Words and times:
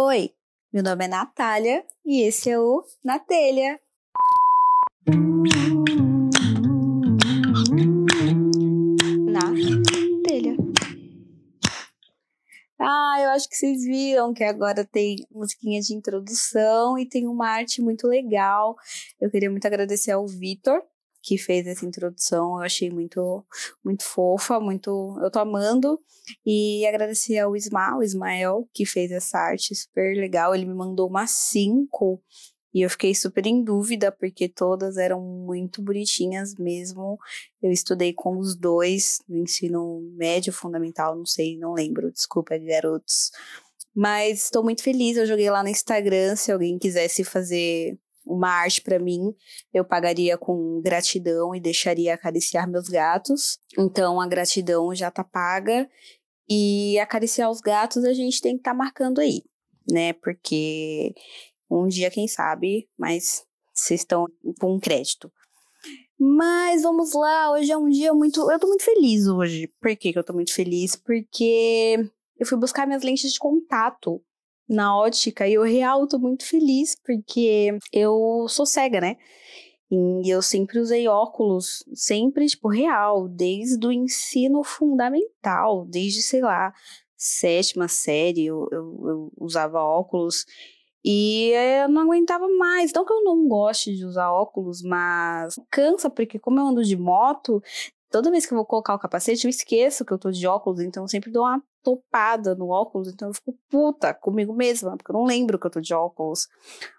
Oi, 0.00 0.30
meu 0.72 0.80
nome 0.84 1.06
é 1.06 1.08
Natália 1.08 1.84
e 2.06 2.22
esse 2.22 2.48
é 2.48 2.56
o 2.56 2.84
Na 3.04 3.18
Telha. 3.18 3.80
Na 9.26 9.52
Telha. 10.24 10.56
Ah, 12.80 13.16
eu 13.22 13.30
acho 13.30 13.48
que 13.48 13.56
vocês 13.56 13.82
viram 13.82 14.32
que 14.32 14.44
agora 14.44 14.84
tem 14.84 15.16
musiquinha 15.32 15.80
de 15.80 15.92
introdução 15.92 16.96
e 16.96 17.04
tem 17.04 17.26
uma 17.26 17.48
arte 17.48 17.82
muito 17.82 18.06
legal. 18.06 18.76
Eu 19.20 19.28
queria 19.28 19.50
muito 19.50 19.66
agradecer 19.66 20.12
ao 20.12 20.28
Vitor, 20.28 20.80
que 21.22 21.38
fez 21.38 21.66
essa 21.66 21.84
introdução. 21.84 22.58
Eu 22.58 22.64
achei 22.64 22.90
muito, 22.90 23.44
muito 23.84 24.04
fofa, 24.04 24.58
muito. 24.60 25.18
Eu 25.22 25.30
tô 25.30 25.38
amando. 25.38 26.00
E 26.44 26.86
agradecer 26.86 27.38
ao 27.38 27.56
Ismael, 27.56 28.02
Ismael, 28.02 28.68
que 28.72 28.84
fez 28.84 29.10
essa 29.10 29.38
arte 29.38 29.74
super 29.74 30.16
legal. 30.16 30.54
Ele 30.54 30.66
me 30.66 30.74
mandou 30.74 31.08
umas 31.08 31.30
cinco. 31.30 32.22
E 32.72 32.82
eu 32.82 32.90
fiquei 32.90 33.14
super 33.14 33.46
em 33.46 33.64
dúvida, 33.64 34.12
porque 34.12 34.48
todas 34.48 34.98
eram 34.98 35.20
muito 35.20 35.82
bonitinhas 35.82 36.54
mesmo. 36.54 37.18
Eu 37.62 37.72
estudei 37.72 38.12
com 38.12 38.38
os 38.38 38.54
dois 38.54 39.20
no 39.28 39.38
ensino 39.38 40.00
médio, 40.14 40.52
fundamental, 40.52 41.16
não 41.16 41.24
sei, 41.24 41.56
não 41.58 41.72
lembro, 41.72 42.12
desculpa, 42.12 42.58
garotos. 42.58 43.30
Mas 43.94 44.44
estou 44.44 44.62
muito 44.62 44.82
feliz, 44.82 45.16
eu 45.16 45.26
joguei 45.26 45.50
lá 45.50 45.62
no 45.62 45.70
Instagram, 45.70 46.36
se 46.36 46.52
alguém 46.52 46.78
quisesse 46.78 47.24
fazer 47.24 47.98
uma 48.28 48.50
arte 48.50 48.82
para 48.82 48.98
mim, 48.98 49.34
eu 49.72 49.84
pagaria 49.84 50.36
com 50.36 50.80
gratidão 50.82 51.54
e 51.54 51.60
deixaria 51.60 52.14
acariciar 52.14 52.68
meus 52.68 52.88
gatos. 52.88 53.58
Então 53.76 54.20
a 54.20 54.28
gratidão 54.28 54.94
já 54.94 55.10
tá 55.10 55.24
paga 55.24 55.88
e 56.48 56.98
acariciar 56.98 57.50
os 57.50 57.60
gatos 57.60 58.04
a 58.04 58.12
gente 58.12 58.40
tem 58.40 58.54
que 58.54 58.60
estar 58.60 58.72
tá 58.72 58.76
marcando 58.76 59.20
aí, 59.20 59.42
né? 59.90 60.12
Porque 60.12 61.14
um 61.70 61.88
dia, 61.88 62.10
quem 62.10 62.28
sabe, 62.28 62.88
mas 62.98 63.44
vocês 63.74 64.00
estão 64.00 64.26
com 64.60 64.74
um 64.74 64.80
crédito. 64.80 65.32
Mas 66.18 66.82
vamos 66.82 67.14
lá, 67.14 67.52
hoje 67.52 67.70
é 67.70 67.76
um 67.76 67.88
dia 67.88 68.12
muito. 68.12 68.50
Eu 68.50 68.58
tô 68.58 68.66
muito 68.66 68.84
feliz 68.84 69.26
hoje. 69.26 69.72
Por 69.80 69.96
que, 69.96 70.12
que 70.12 70.18
eu 70.18 70.24
tô 70.24 70.32
muito 70.32 70.52
feliz? 70.52 70.96
Porque 70.96 72.10
eu 72.38 72.46
fui 72.46 72.58
buscar 72.58 72.86
minhas 72.86 73.04
lentes 73.04 73.32
de 73.32 73.38
contato 73.38 74.20
na 74.68 74.96
ótica 74.96 75.48
e 75.48 75.54
eu 75.54 75.62
real 75.62 76.06
tô 76.06 76.18
muito 76.18 76.44
feliz 76.44 76.94
porque 77.04 77.78
eu 77.92 78.46
sou 78.48 78.66
cega, 78.66 79.00
né? 79.00 79.16
E 79.90 80.28
eu 80.28 80.42
sempre 80.42 80.78
usei 80.78 81.08
óculos, 81.08 81.82
sempre, 81.94 82.46
tipo, 82.46 82.68
real, 82.68 83.26
desde 83.26 83.86
o 83.86 83.92
ensino 83.92 84.62
fundamental, 84.62 85.86
desde, 85.86 86.20
sei 86.20 86.42
lá, 86.42 86.74
sétima 87.16 87.88
série, 87.88 88.46
eu, 88.46 88.68
eu, 88.70 89.08
eu 89.08 89.32
usava 89.40 89.80
óculos 89.80 90.44
e 91.04 91.52
eu 91.82 91.88
não 91.88 92.02
aguentava 92.02 92.46
mais. 92.48 92.92
Não 92.92 93.04
que 93.04 93.12
eu 93.12 93.24
não 93.24 93.48
goste 93.48 93.94
de 93.96 94.04
usar 94.04 94.30
óculos, 94.30 94.82
mas 94.82 95.58
cansa, 95.70 96.10
porque 96.10 96.38
como 96.38 96.60
eu 96.60 96.66
ando 96.66 96.84
de 96.84 96.96
moto, 96.96 97.62
toda 98.10 98.30
vez 98.30 98.44
que 98.44 98.52
eu 98.52 98.56
vou 98.56 98.66
colocar 98.66 98.94
o 98.94 98.98
capacete, 98.98 99.46
eu 99.46 99.50
esqueço 99.50 100.04
que 100.04 100.12
eu 100.12 100.18
tô 100.18 100.30
de 100.30 100.46
óculos, 100.46 100.80
então 100.80 101.04
eu 101.04 101.08
sempre 101.08 101.30
dou 101.30 101.44
uma 101.44 101.62
topada 101.88 102.54
no 102.54 102.68
óculos, 102.68 103.08
então 103.08 103.28
eu 103.28 103.34
fico 103.34 103.56
puta 103.70 104.12
comigo 104.12 104.52
mesma, 104.52 104.94
porque 104.94 105.10
eu 105.10 105.14
não 105.14 105.24
lembro 105.24 105.58
que 105.58 105.66
eu 105.66 105.70
tô 105.70 105.80
de 105.80 105.94
óculos. 105.94 106.46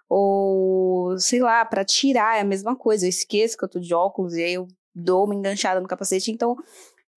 Ou, 0.08 1.16
sei 1.16 1.40
lá, 1.40 1.64
para 1.64 1.84
tirar 1.84 2.36
é 2.36 2.40
a 2.40 2.44
mesma 2.44 2.74
coisa, 2.74 3.06
eu 3.06 3.08
esqueço 3.08 3.56
que 3.56 3.64
eu 3.64 3.68
tô 3.68 3.78
de 3.78 3.94
óculos 3.94 4.34
e 4.34 4.42
aí 4.42 4.54
eu 4.54 4.66
dou 4.92 5.24
uma 5.24 5.34
enganchada 5.34 5.80
no 5.80 5.86
capacete, 5.86 6.32
então 6.32 6.56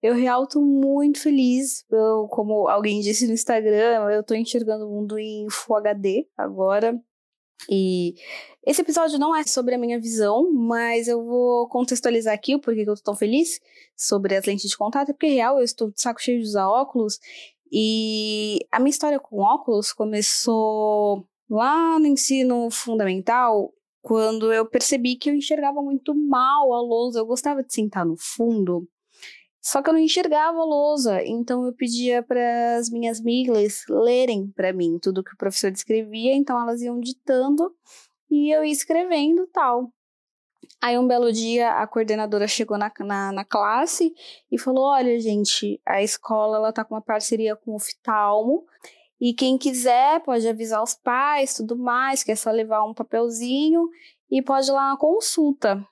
eu 0.04 0.14
real 0.14 0.46
tô 0.46 0.62
muito 0.62 1.20
feliz. 1.20 1.84
Eu, 1.90 2.28
como 2.28 2.68
alguém 2.68 3.02
disse 3.02 3.26
no 3.26 3.34
Instagram, 3.34 4.12
eu 4.12 4.24
tô 4.24 4.36
enxergando 4.36 4.88
o 4.88 4.92
mundo 4.92 5.18
em 5.18 5.50
Full 5.50 5.78
HD 5.78 6.28
agora. 6.38 7.02
E 7.70 8.16
esse 8.66 8.82
episódio 8.82 9.18
não 9.18 9.36
é 9.36 9.44
sobre 9.44 9.76
a 9.76 9.78
minha 9.78 10.00
visão, 10.00 10.52
mas 10.52 11.08
eu 11.08 11.24
vou 11.24 11.68
contextualizar 11.68 12.34
aqui 12.34 12.56
o 12.56 12.60
porquê 12.60 12.84
que 12.84 12.90
eu 12.90 12.96
tô 12.96 13.02
tão 13.02 13.16
feliz 13.16 13.60
sobre 13.96 14.36
as 14.36 14.46
lentes 14.46 14.70
de 14.70 14.78
contato, 14.78 15.14
porque 15.14 15.28
real 15.28 15.58
eu 15.58 15.64
estou 15.64 15.92
de 15.92 16.02
saco 16.02 16.22
cheio 16.22 16.40
de 16.40 16.48
usar 16.48 16.68
óculos 16.68 17.20
e 17.74 18.60
a 18.72 18.80
minha 18.80 18.92
história 18.92 19.20
com 19.20 19.40
óculos 19.40 19.92
começou 19.92 21.26
lá 21.50 22.00
no 22.00 22.06
ensino 22.08 22.70
fundamental, 22.70 23.74
quando 24.02 24.54
eu 24.54 24.66
percebi 24.66 25.16
que 25.16 25.30
eu 25.30 25.36
enxergava 25.36 25.82
muito 25.82 26.14
mal 26.14 26.74
a 26.74 26.82
lousa, 26.82 27.20
eu 27.20 27.26
gostava 27.26 27.64
de 27.64 27.74
sentar 27.74 28.06
no 28.06 28.16
fundo 28.18 28.88
só 29.64 29.82
que 29.82 29.90
eu 29.90 29.94
não 29.94 30.00
enxergava 30.02 30.60
a 30.60 30.66
lousa, 30.66 31.24
então 31.24 31.66
eu 31.66 31.74
pedia 31.74 32.22
para 32.22 32.76
as 32.76 32.90
minhas 32.90 33.22
amigas 33.22 33.86
lerem 33.88 34.52
para 34.52 34.74
mim 34.74 35.00
tudo 35.02 35.24
que 35.24 35.34
o 35.34 35.38
professor 35.38 35.72
escrevia, 35.72 36.36
então 36.36 36.62
elas 36.62 36.82
iam 36.82 37.00
ditando 37.00 37.74
e 38.30 38.54
eu 38.54 38.66
ia 38.66 38.74
escrevendo 38.74 39.48
tal. 39.54 39.90
Aí 40.84 40.98
um 40.98 41.08
belo 41.08 41.32
dia 41.32 41.72
a 41.76 41.88
coordenadora 41.88 42.46
chegou 42.46 42.78
na, 42.78 42.92
na, 43.00 43.32
na, 43.32 43.46
classe 43.46 44.14
e 44.52 44.60
falou: 44.60 44.84
Olha, 44.84 45.18
gente, 45.18 45.80
a 45.86 46.04
escola 46.04 46.58
ela 46.58 46.74
tá 46.74 46.84
com 46.84 46.94
uma 46.94 47.02
parceria 47.02 47.56
com 47.56 47.72
o 47.72 47.76
oftalmo 47.76 48.66
e 49.18 49.34
quem 49.34 49.58
quiser 49.58 50.20
pode 50.24 50.46
avisar 50.46 50.84
os 50.84 50.94
pais, 50.94 51.54
tudo 51.54 51.78
mais, 51.78 52.22
que 52.22 52.34
é 52.34 52.36
só 52.36 52.52
levar 52.52 52.84
um 52.84 52.94
papelzinho 52.94 53.88
e 54.30 54.42
pode 54.42 54.70
ir 54.70 54.74
lá 54.74 54.90
na 54.90 54.98
consulta. 54.98 55.88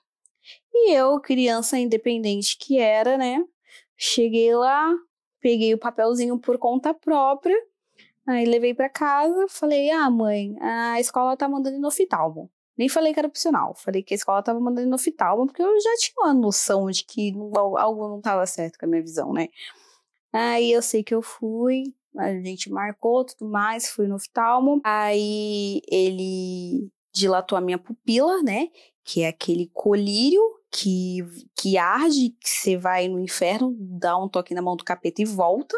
E 0.74 0.92
eu, 0.92 1.18
criança 1.20 1.78
independente 1.78 2.58
que 2.58 2.78
era, 2.78 3.16
né, 3.16 3.42
Cheguei 3.96 4.54
lá, 4.54 4.94
peguei 5.40 5.72
o 5.72 5.78
papelzinho 5.78 6.38
por 6.38 6.58
conta 6.58 6.92
própria, 6.92 7.56
aí 8.26 8.44
levei 8.44 8.74
para 8.74 8.90
casa, 8.90 9.46
falei: 9.48 9.90
"Ah, 9.90 10.10
mãe, 10.10 10.54
a 10.60 11.00
escola 11.00 11.34
tá 11.34 11.48
mandando 11.48 11.78
no 11.78 11.88
oftalmo". 11.88 12.50
Nem 12.76 12.88
falei 12.88 13.12
que 13.12 13.20
era 13.20 13.28
opcional, 13.28 13.74
falei 13.74 14.02
que 14.02 14.14
a 14.14 14.16
escola 14.16 14.42
tava 14.42 14.58
mandando 14.58 14.88
no 14.88 14.94
oftalmo, 14.94 15.46
porque 15.46 15.62
eu 15.62 15.80
já 15.80 15.90
tinha 15.98 16.14
uma 16.24 16.34
noção 16.34 16.90
de 16.90 17.04
que 17.04 17.32
algo 17.54 18.08
não 18.08 18.20
tava 18.20 18.46
certo 18.46 18.78
com 18.78 18.86
a 18.86 18.88
minha 18.88 19.02
visão, 19.02 19.32
né? 19.32 19.48
Aí 20.32 20.72
eu 20.72 20.80
sei 20.80 21.04
que 21.04 21.14
eu 21.14 21.20
fui, 21.20 21.84
a 22.16 22.32
gente 22.40 22.70
marcou 22.70 23.24
tudo 23.24 23.50
mais, 23.50 23.90
fui 23.90 24.06
no 24.06 24.16
oftalmo. 24.16 24.80
Aí 24.84 25.80
ele 25.90 26.90
dilatou 27.14 27.56
a 27.56 27.60
minha 27.60 27.78
pupila, 27.78 28.42
né? 28.42 28.68
Que 29.04 29.22
é 29.22 29.28
aquele 29.28 29.70
colírio 29.72 30.40
que, 30.70 31.18
que 31.56 31.76
arde, 31.76 32.30
que 32.40 32.48
você 32.48 32.76
vai 32.76 33.08
no 33.08 33.20
inferno, 33.20 33.76
dá 33.78 34.16
um 34.16 34.28
toque 34.28 34.54
na 34.54 34.62
mão 34.62 34.76
do 34.76 34.84
capeta 34.84 35.20
e 35.20 35.26
volta, 35.26 35.76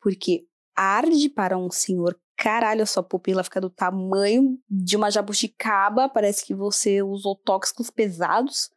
porque 0.00 0.46
arde 0.76 1.30
para 1.30 1.56
um 1.56 1.70
senhor. 1.70 2.18
Caralho, 2.36 2.82
a 2.82 2.86
sua 2.86 3.02
pupila 3.02 3.44
fica 3.44 3.60
do 3.60 3.70
tamanho 3.70 4.58
de 4.68 4.96
uma 4.96 5.10
jabuticaba, 5.10 6.08
parece 6.08 6.44
que 6.44 6.54
você 6.54 7.02
usou 7.02 7.36
tóxicos 7.36 7.90
pesados. 7.90 8.70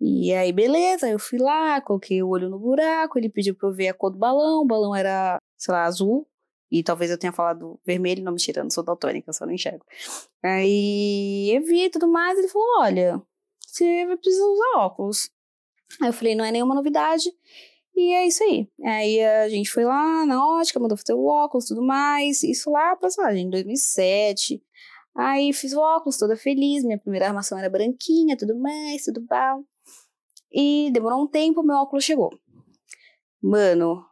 E 0.00 0.32
aí, 0.32 0.52
beleza, 0.52 1.08
eu 1.08 1.18
fui 1.18 1.38
lá, 1.38 1.80
coloquei 1.80 2.22
o 2.22 2.28
olho 2.28 2.48
no 2.48 2.58
buraco, 2.58 3.18
ele 3.18 3.28
pediu 3.28 3.54
pra 3.54 3.68
eu 3.68 3.72
ver 3.72 3.88
a 3.88 3.94
cor 3.94 4.10
do 4.10 4.18
balão, 4.18 4.62
o 4.62 4.66
balão 4.66 4.94
era, 4.94 5.38
sei 5.58 5.72
lá, 5.72 5.84
azul, 5.84 6.26
e 6.70 6.82
talvez 6.82 7.10
eu 7.10 7.18
tenha 7.18 7.32
falado 7.32 7.78
vermelho, 7.84 8.22
não 8.22 8.32
me 8.32 8.38
tirando, 8.38 8.72
sou 8.72 8.84
daltônica, 8.84 9.32
só 9.32 9.44
não 9.44 9.52
enxergo. 9.52 9.84
Aí 10.42 11.50
eu 11.54 11.62
vi 11.62 11.90
tudo 11.90 12.08
mais, 12.08 12.38
ele 12.38 12.48
falou: 12.48 12.66
olha, 12.80 13.20
você 13.66 14.06
vai 14.06 14.16
precisar 14.16 14.44
usar 14.44 14.78
óculos. 14.78 15.30
Aí 16.00 16.08
eu 16.08 16.12
falei, 16.12 16.34
não 16.34 16.44
é 16.44 16.52
nenhuma 16.52 16.74
novidade. 16.74 17.30
E 18.00 18.14
é 18.14 18.26
isso 18.26 18.42
aí. 18.42 18.66
Aí 18.82 19.22
a 19.22 19.48
gente 19.50 19.70
foi 19.70 19.84
lá 19.84 20.24
na 20.24 20.42
ótica, 20.58 20.80
mandou 20.80 20.96
fazer 20.96 21.12
o 21.12 21.26
óculos 21.26 21.66
tudo 21.66 21.82
mais. 21.82 22.42
Isso 22.42 22.70
lá, 22.70 22.96
passagem, 22.96 23.46
em 23.46 23.50
2007. 23.50 24.62
Aí 25.14 25.52
fiz 25.52 25.74
o 25.74 25.80
óculos 25.80 26.16
toda 26.16 26.34
feliz. 26.34 26.82
Minha 26.82 26.98
primeira 26.98 27.26
armação 27.26 27.58
era 27.58 27.68
branquinha, 27.68 28.38
tudo 28.38 28.58
mais, 28.58 29.04
tudo 29.04 29.20
bom. 29.20 29.64
E 30.50 30.90
demorou 30.92 31.22
um 31.22 31.26
tempo, 31.26 31.62
meu 31.62 31.76
óculos 31.76 32.02
chegou. 32.02 32.30
Mano, 33.42 34.02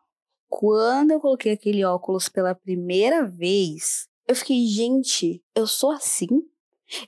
quando 0.49 1.13
eu 1.13 1.21
coloquei 1.21 1.53
aquele 1.53 1.83
óculos 1.83 2.29
pela 2.29 2.55
primeira 2.55 3.25
vez, 3.25 4.07
eu 4.27 4.37
fiquei, 4.37 4.67
gente, 4.67 5.43
eu 5.55 5.67
sou 5.67 5.93
assim? 5.93 6.29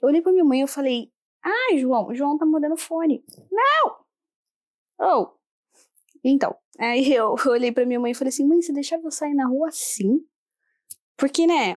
Eu 0.00 0.08
olhei 0.08 0.22
pra 0.22 0.32
minha 0.32 0.44
mãe 0.46 0.60
e 0.60 0.62
eu 0.62 0.68
falei, 0.68 1.12
Ai, 1.42 1.78
João, 1.78 2.06
o 2.06 2.14
João 2.14 2.38
tá 2.38 2.46
mudando 2.46 2.76
fone. 2.78 3.22
Não! 3.50 3.96
Oh! 4.98 5.39
Então, 6.24 6.54
aí 6.78 7.12
eu 7.12 7.34
olhei 7.46 7.72
pra 7.72 7.86
minha 7.86 8.00
mãe 8.00 8.12
e 8.12 8.14
falei 8.14 8.30
assim, 8.30 8.46
mãe, 8.46 8.60
você 8.60 8.72
deixava 8.72 9.02
eu 9.04 9.10
sair 9.10 9.34
na 9.34 9.46
rua 9.46 9.68
assim? 9.68 10.20
Porque, 11.16 11.46
né, 11.46 11.74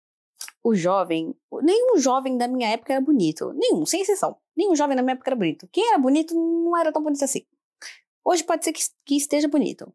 o 0.63 0.73
jovem, 0.73 1.35
nenhum 1.61 1.97
jovem 1.97 2.37
da 2.37 2.47
minha 2.47 2.69
época 2.69 2.93
era 2.93 3.01
bonito. 3.01 3.51
Nenhum, 3.53 3.85
sem 3.85 4.01
exceção. 4.01 4.37
Nenhum 4.55 4.75
jovem 4.75 4.95
da 4.95 5.03
minha 5.03 5.13
época 5.13 5.29
era 5.29 5.35
bonito. 5.35 5.67
Quem 5.71 5.87
era 5.89 5.97
bonito 5.97 6.33
não 6.33 6.77
era 6.77 6.91
tão 6.91 7.03
bonito 7.03 7.23
assim. 7.23 7.45
Hoje 8.25 8.43
pode 8.43 8.63
ser 8.63 8.71
que, 8.71 8.81
que 9.05 9.17
esteja 9.17 9.49
bonito. 9.49 9.93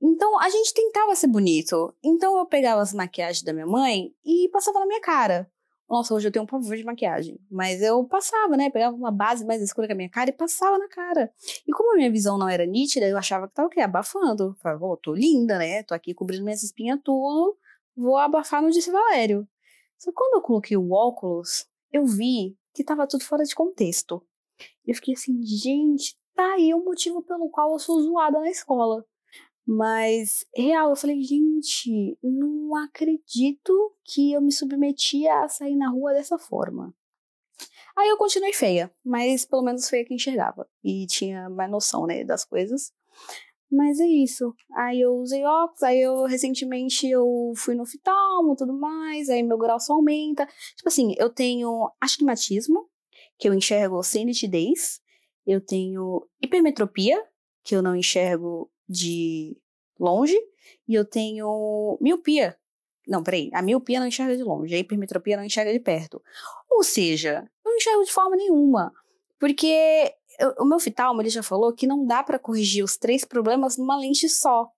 Então, 0.00 0.40
a 0.40 0.48
gente 0.48 0.72
tentava 0.72 1.14
ser 1.14 1.26
bonito. 1.26 1.94
Então, 2.02 2.38
eu 2.38 2.46
pegava 2.46 2.80
as 2.80 2.94
maquiagens 2.94 3.42
da 3.42 3.52
minha 3.52 3.66
mãe 3.66 4.14
e 4.24 4.48
passava 4.50 4.80
na 4.80 4.86
minha 4.86 5.00
cara. 5.00 5.50
Nossa, 5.88 6.14
hoje 6.14 6.26
eu 6.26 6.32
tenho 6.32 6.42
um 6.44 6.46
pavor 6.46 6.76
de 6.76 6.84
maquiagem. 6.84 7.38
Mas 7.50 7.80
eu 7.80 8.04
passava, 8.04 8.56
né? 8.56 8.70
Pegava 8.70 8.96
uma 8.96 9.12
base 9.12 9.44
mais 9.44 9.62
escura 9.62 9.86
que 9.86 9.92
a 9.92 9.96
minha 9.96 10.10
cara 10.10 10.30
e 10.30 10.32
passava 10.32 10.78
na 10.78 10.88
cara. 10.88 11.32
E 11.66 11.72
como 11.72 11.92
a 11.92 11.96
minha 11.96 12.10
visão 12.10 12.36
não 12.36 12.48
era 12.48 12.66
nítida, 12.66 13.06
eu 13.06 13.16
achava 13.16 13.46
que 13.46 13.54
tava 13.54 13.68
o 13.68 13.70
quê? 13.70 13.80
Abafando. 13.80 14.56
Falava, 14.60 14.84
oh, 14.84 14.96
tô 14.96 15.14
linda, 15.14 15.58
né? 15.58 15.84
Tô 15.84 15.94
aqui 15.94 16.12
cobrindo 16.12 16.42
minhas 16.42 16.62
espinhas 16.62 16.98
tudo. 17.04 17.56
Vou 17.96 18.16
abafar 18.16 18.60
no 18.60 18.70
Disse 18.70 18.90
Valério. 18.90 19.46
Só 19.96 20.10
que 20.10 20.16
quando 20.16 20.34
eu 20.34 20.42
coloquei 20.42 20.76
o 20.76 20.92
óculos, 20.92 21.66
eu 21.92 22.04
vi 22.04 22.56
que 22.74 22.84
tava 22.84 23.06
tudo 23.06 23.24
fora 23.24 23.44
de 23.44 23.54
contexto. 23.54 24.22
Eu 24.84 24.94
fiquei 24.94 25.14
assim, 25.14 25.40
gente, 25.42 26.16
tá 26.34 26.54
aí 26.54 26.74
o 26.74 26.84
motivo 26.84 27.22
pelo 27.22 27.48
qual 27.48 27.72
eu 27.72 27.78
sou 27.78 28.00
zoada 28.02 28.40
na 28.40 28.50
escola. 28.50 29.04
Mas, 29.66 30.46
real, 30.54 30.90
eu 30.90 30.96
falei, 30.96 31.20
gente, 31.22 32.16
não 32.22 32.76
acredito 32.76 33.92
que 34.04 34.32
eu 34.32 34.40
me 34.40 34.52
submetia 34.52 35.40
a 35.40 35.48
sair 35.48 35.74
na 35.74 35.90
rua 35.90 36.12
dessa 36.12 36.38
forma. 36.38 36.94
Aí 37.96 38.08
eu 38.08 38.16
continuei 38.16 38.52
feia, 38.52 38.92
mas 39.04 39.44
pelo 39.44 39.62
menos 39.62 39.88
feia 39.88 40.04
que 40.04 40.14
enxergava. 40.14 40.68
E 40.84 41.06
tinha 41.06 41.50
mais 41.50 41.70
noção, 41.70 42.06
né, 42.06 42.22
das 42.22 42.44
coisas. 42.44 42.92
Mas 43.70 43.98
é 43.98 44.06
isso. 44.06 44.54
Aí 44.76 45.00
eu 45.00 45.14
usei 45.14 45.44
óculos, 45.44 45.82
aí 45.82 46.00
eu 46.00 46.24
recentemente 46.24 47.08
eu 47.08 47.52
fui 47.56 47.74
no 47.74 47.82
oftalmo 47.82 48.54
tudo 48.54 48.72
mais, 48.72 49.28
aí 49.28 49.42
meu 49.42 49.58
grau 49.58 49.80
só 49.80 49.94
aumenta. 49.94 50.46
Tipo 50.76 50.88
assim, 50.88 51.14
eu 51.18 51.28
tenho 51.28 51.90
astigmatismo, 52.00 52.88
que 53.38 53.48
eu 53.48 53.54
enxergo 53.54 54.02
sem 54.02 54.24
nitidez. 54.24 55.00
Eu 55.44 55.60
tenho 55.60 56.28
hipermetropia, 56.40 57.20
que 57.64 57.74
eu 57.74 57.82
não 57.82 57.96
enxergo 57.96 58.70
de 58.88 59.56
longe. 59.98 60.36
E 60.88 60.94
eu 60.94 61.04
tenho 61.04 61.98
miopia. 62.00 62.56
Não, 63.06 63.22
peraí. 63.22 63.50
A 63.52 63.62
miopia 63.62 64.00
não 64.00 64.06
enxerga 64.06 64.36
de 64.36 64.42
longe, 64.42 64.74
a 64.74 64.78
hipermetropia 64.78 65.36
não 65.36 65.44
enxerga 65.44 65.72
de 65.72 65.80
perto. 65.80 66.20
Ou 66.70 66.82
seja, 66.82 67.48
eu 67.64 67.70
não 67.70 67.76
enxergo 67.76 68.04
de 68.04 68.12
forma 68.12 68.36
nenhuma. 68.36 68.92
Porque 69.38 70.12
o 70.58 70.64
meu 70.64 70.76
oftalmo, 70.76 71.22
ele 71.22 71.30
já 71.30 71.42
falou 71.42 71.72
que 71.72 71.86
não 71.86 72.04
dá 72.04 72.22
para 72.22 72.38
corrigir 72.38 72.82
os 72.82 72.96
três 72.96 73.24
problemas 73.24 73.76
numa 73.76 73.96
lente 73.96 74.28
só. 74.28 74.68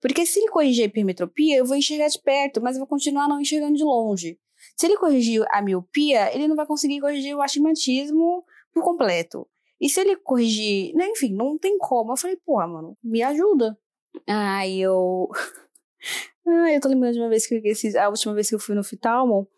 Porque 0.00 0.26
se 0.26 0.40
ele 0.40 0.50
corrigir 0.50 0.82
a 0.82 0.86
hipermetropia, 0.86 1.58
eu 1.58 1.64
vou 1.64 1.76
enxergar 1.76 2.08
de 2.08 2.20
perto, 2.20 2.60
mas 2.60 2.76
eu 2.76 2.80
vou 2.80 2.88
continuar 2.88 3.28
não 3.28 3.40
enxergando 3.40 3.76
de 3.76 3.84
longe. 3.84 4.38
Se 4.76 4.86
ele 4.86 4.96
corrigir 4.96 5.44
a 5.50 5.62
miopia, 5.62 6.34
ele 6.34 6.46
não 6.46 6.56
vai 6.56 6.66
conseguir 6.66 7.00
corrigir 7.00 7.34
o 7.34 7.42
astigmatismo 7.42 8.44
por 8.72 8.84
completo. 8.84 9.48
E 9.80 9.88
se 9.88 10.00
ele 10.00 10.16
corrigir, 10.16 10.94
né, 10.94 11.08
enfim, 11.08 11.32
não 11.32 11.56
tem 11.56 11.78
como. 11.78 12.12
Eu 12.12 12.16
falei, 12.16 12.36
pô, 12.44 12.56
mano, 12.66 12.96
me 13.02 13.22
ajuda. 13.22 13.78
Aí 14.26 14.80
eu. 14.80 15.28
ah, 16.46 16.72
eu 16.72 16.80
tô 16.80 16.88
lembrando 16.88 17.14
de 17.14 17.20
uma 17.20 17.28
vez 17.28 17.46
que 17.46 17.62
a 17.98 18.08
última 18.08 18.34
vez 18.34 18.48
que 18.48 18.54
eu 18.54 18.58
fui 18.58 18.74
no 18.74 18.82
oftalmo, 18.82 19.48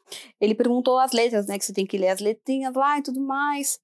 ele 0.40 0.54
perguntou 0.54 0.98
as 0.98 1.12
letras, 1.12 1.46
né? 1.46 1.58
Que 1.58 1.64
você 1.64 1.72
tem 1.72 1.86
que 1.86 1.98
ler 1.98 2.08
as 2.08 2.20
letrinhas 2.20 2.74
lá 2.74 2.98
e 2.98 3.02
tudo 3.02 3.20
mais. 3.20 3.80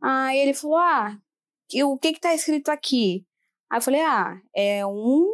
Aí 0.00 0.38
ele 0.38 0.54
falou: 0.54 0.76
Ah, 0.76 1.18
o 1.84 1.98
que 1.98 2.12
que 2.12 2.20
tá 2.20 2.34
escrito 2.34 2.70
aqui? 2.70 3.24
Aí 3.70 3.78
eu 3.78 3.82
falei: 3.82 4.00
Ah, 4.02 4.40
é 4.54 4.86
um, 4.86 5.26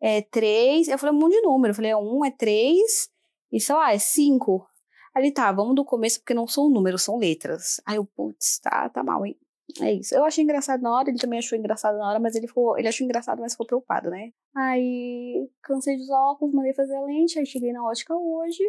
é 0.00 0.22
três. 0.22 0.88
Eu 0.88 0.98
falei 0.98 1.14
um 1.14 1.18
monte 1.18 1.34
de 1.34 1.42
número. 1.42 1.70
Eu 1.72 1.76
falei: 1.76 1.90
É 1.92 1.96
um, 1.96 2.24
é 2.24 2.30
três, 2.30 3.10
e 3.52 3.60
sei 3.60 3.74
lá, 3.74 3.92
é 3.92 3.98
cinco. 3.98 4.66
Aí 5.14 5.24
ele 5.24 5.32
tá, 5.32 5.50
vamos 5.52 5.74
do 5.74 5.84
começo, 5.84 6.20
porque 6.20 6.34
não 6.34 6.46
são 6.46 6.70
números, 6.70 7.02
são 7.02 7.18
letras. 7.18 7.80
Aí 7.84 7.96
eu, 7.96 8.04
putz, 8.04 8.60
tá, 8.60 8.88
tá 8.88 9.02
mal, 9.02 9.26
hein? 9.26 9.36
É 9.80 9.92
isso. 9.92 10.14
Eu 10.14 10.24
achei 10.24 10.42
engraçado 10.44 10.80
na 10.80 10.94
hora, 10.94 11.10
ele 11.10 11.18
também 11.18 11.38
achou 11.38 11.56
engraçado 11.58 11.98
na 11.98 12.08
hora, 12.08 12.18
mas 12.18 12.34
ele 12.34 12.46
ficou. 12.46 12.78
Ele 12.78 12.88
achou 12.88 13.04
engraçado, 13.04 13.40
mas 13.40 13.52
ficou 13.52 13.66
preocupado, 13.66 14.10
né? 14.10 14.32
Aí 14.56 15.48
cansei 15.62 15.96
dos 15.96 16.10
óculos, 16.10 16.54
mandei 16.54 16.72
fazer 16.72 16.96
a 16.96 17.02
lente, 17.02 17.38
aí 17.38 17.46
cheguei 17.46 17.72
na 17.72 17.84
ótica 17.84 18.14
hoje. 18.14 18.62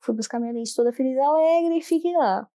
Fui 0.00 0.14
buscar 0.14 0.38
minha 0.38 0.52
lente 0.52 0.74
toda 0.74 0.92
feliz 0.92 1.16
e 1.16 1.20
alegre 1.20 1.78
e 1.78 1.82
fiquei 1.82 2.12
lá 2.12 2.48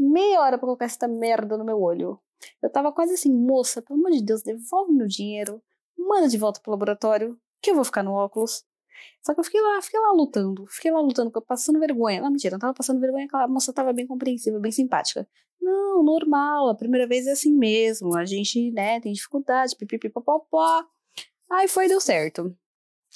meia 0.00 0.40
hora 0.40 0.56
pra 0.56 0.66
colocar 0.66 0.86
essa 0.86 1.06
merda 1.06 1.58
no 1.58 1.64
meu 1.64 1.80
olho. 1.80 2.18
Eu 2.62 2.70
tava 2.70 2.90
quase 2.90 3.12
assim, 3.14 3.30
moça, 3.30 3.82
pelo 3.82 3.98
amor 3.98 4.10
de 4.12 4.22
Deus, 4.22 4.42
devolve 4.42 4.92
meu 4.92 5.06
dinheiro, 5.06 5.62
manda 5.96 6.26
de 6.26 6.38
volta 6.38 6.58
pro 6.60 6.70
laboratório, 6.70 7.38
que 7.60 7.70
eu 7.70 7.74
vou 7.74 7.84
ficar 7.84 8.02
no 8.02 8.14
óculos. 8.14 8.64
Só 9.24 9.34
que 9.34 9.40
eu 9.40 9.44
fiquei 9.44 9.60
lá, 9.60 9.80
fiquei 9.82 10.00
lá 10.00 10.12
lutando, 10.12 10.66
fiquei 10.68 10.90
lá 10.90 11.00
lutando, 11.00 11.30
passando 11.42 11.78
vergonha. 11.78 12.20
Não, 12.20 12.30
mentira, 12.30 12.54
não 12.54 12.60
tava 12.60 12.74
passando 12.74 13.00
vergonha, 13.00 13.26
aquela 13.26 13.48
moça 13.48 13.72
tava 13.72 13.92
bem 13.92 14.06
compreensiva, 14.06 14.58
bem 14.58 14.72
simpática. 14.72 15.28
Não, 15.60 16.02
normal, 16.02 16.68
a 16.68 16.74
primeira 16.74 17.06
vez 17.06 17.26
é 17.26 17.32
assim 17.32 17.52
mesmo, 17.52 18.16
a 18.16 18.24
gente, 18.24 18.70
né, 18.72 19.00
tem 19.00 19.12
dificuldade, 19.12 19.76
pipipipopopó. 19.76 20.84
Aí 21.50 21.68
foi, 21.68 21.88
deu 21.88 22.00
certo. 22.00 22.56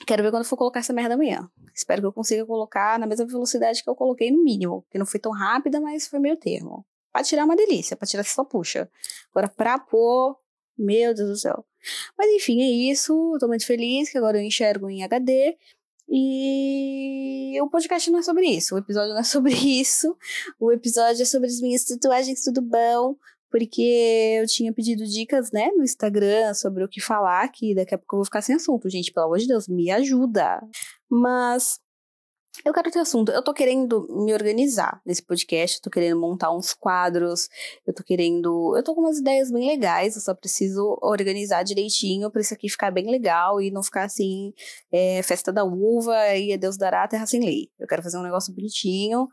Quero 0.07 0.23
ver 0.23 0.31
quando 0.31 0.45
for 0.45 0.57
colocar 0.57 0.81
essa 0.81 0.93
merda 0.93 1.15
amanhã. 1.15 1.49
Espero 1.75 2.01
que 2.03 2.07
eu 2.07 2.13
consiga 2.13 2.45
colocar 2.45 2.99
na 2.99 3.07
mesma 3.07 3.27
velocidade 3.27 3.83
que 3.83 3.89
eu 3.89 3.95
coloquei 3.95 4.31
no 4.31 4.43
mínimo. 4.43 4.85
Que 4.91 4.99
não 4.99 5.07
foi 5.07 5.21
tão 5.21 5.31
rápida, 5.33 5.81
mas 5.81 6.09
foi 6.09 6.19
meio 6.19 6.37
termo. 6.37 6.85
Pra 7.13 7.23
tirar 7.23 7.43
é 7.43 7.45
uma 7.45 7.55
delícia, 7.55 7.97
pra 7.97 8.07
tirar 8.07 8.25
só 8.25 8.45
puxa. 8.45 8.91
Agora 9.31 9.49
pra 9.49 9.79
pôr, 9.79 10.37
meu 10.77 11.15
Deus 11.15 11.29
do 11.29 11.37
céu. 11.37 11.65
Mas 12.19 12.31
enfim, 12.33 12.63
é 12.63 12.91
isso. 12.93 13.37
Tô 13.41 13.49
muito 13.49 13.67
feliz 13.67 14.11
que 14.11 14.19
agora 14.19 14.39
eu 14.39 14.43
enxergo 14.43 14.89
em 14.89 15.03
HD. 15.03 15.57
E 16.09 17.59
o 17.63 17.69
podcast 17.71 18.11
não 18.11 18.19
é 18.19 18.23
sobre 18.23 18.47
isso, 18.47 18.75
o 18.75 18.79
episódio 18.79 19.15
não 19.15 19.21
é 19.21 19.25
sobre 19.25 19.55
isso. 19.81 20.17
O 20.61 20.71
episódio 20.71 21.23
é 21.23 21.25
sobre 21.25 21.49
as 21.49 21.61
minhas 21.61 21.85
tatuagens, 21.85 22.43
tudo 22.43 22.61
bom 22.61 23.17
porque 23.55 24.41
eu 24.41 24.47
tinha 24.49 24.73
pedido 24.73 25.07
dicas, 25.07 25.53
né, 25.53 25.69
no 25.77 25.85
Instagram 25.85 26.53
sobre 26.55 26.83
o 26.83 26.89
que 26.89 27.01
falar, 27.01 27.47
que 27.53 27.73
daqui 27.73 27.95
a 27.95 27.99
pouco 27.99 28.17
eu 28.17 28.19
vou 28.19 28.25
ficar 28.25 28.43
sem 28.43 28.57
assunto. 28.57 28.91
Gente, 28.91 29.13
pelo 29.13 29.27
amor 29.27 29.39
de 29.39 29.47
Deus, 29.47 29.69
me 29.69 29.93
ajuda. 29.93 30.61
Mas 31.09 31.79
eu 32.65 32.73
quero 32.73 32.91
ter 32.91 32.99
assunto. 32.99 33.33
Eu 33.33 33.43
tô 33.43 33.53
querendo 33.55 34.07
me 34.25 34.33
organizar 34.33 35.01
nesse 35.05 35.23
podcast, 35.23 35.77
eu 35.77 35.83
tô 35.83 35.91
querendo 35.91 36.21
montar 36.21 36.55
uns 36.55 36.75
quadros, 36.75 37.49
eu 37.87 37.95
tô 37.95 38.05
querendo. 38.05 38.75
Eu 38.77 38.83
tô 38.83 38.95
com 38.95 39.01
umas 39.01 39.19
ideias 39.19 39.51
bem 39.51 39.67
legais, 39.67 40.15
eu 40.15 40.23
só 40.23 40.35
preciso 40.35 40.99
organizar 41.03 41.63
direitinho 41.63 42.31
pra 42.31 42.41
isso 42.41 42.53
aqui 42.55 42.69
ficar 42.69 42.91
bem 42.91 43.11
legal 43.11 43.61
e 43.61 43.71
não 43.71 43.83
ficar 43.83 44.05
assim, 44.05 44.53
é, 44.93 45.23
festa 45.23 45.53
da 45.53 45.65
uva 45.65 46.15
e 46.37 46.53
a 46.53 46.57
Deus 46.57 46.77
dará 46.77 47.05
a 47.05 47.09
terra 47.09 47.27
sem 47.27 47.41
lei. 47.41 47.71
Eu 47.79 47.87
quero 47.87 48.03
fazer 48.03 48.19
um 48.19 48.23
negócio 48.23 48.55
bonitinho 48.55 49.29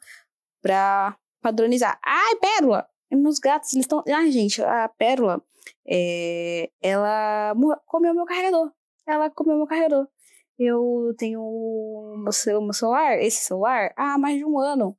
pra 0.62 1.16
padronizar. 1.42 2.00
Ai, 2.06 2.36
pérola! 2.38 2.88
meus 3.18 3.40
gatos, 3.40 3.74
eles 3.74 3.86
estão. 3.86 4.04
Ai, 4.08 4.32
gente, 4.32 4.64
a 4.64 4.88
Pérola, 4.90 5.42
é... 5.88 6.70
ela 6.82 7.54
comeu 7.86 8.14
meu 8.14 8.26
carregador. 8.26 8.72
Ela 9.06 9.30
comeu 9.30 9.58
meu 9.58 9.68
carregador. 9.68 10.08
Eu 10.64 11.16
tenho 11.18 11.42
o 11.42 12.18
meu 12.18 12.32
celular, 12.32 13.20
esse 13.20 13.44
celular, 13.44 13.92
há 13.98 14.16
mais 14.20 14.38
de 14.38 14.46
um 14.46 14.60
ano. 14.60 14.96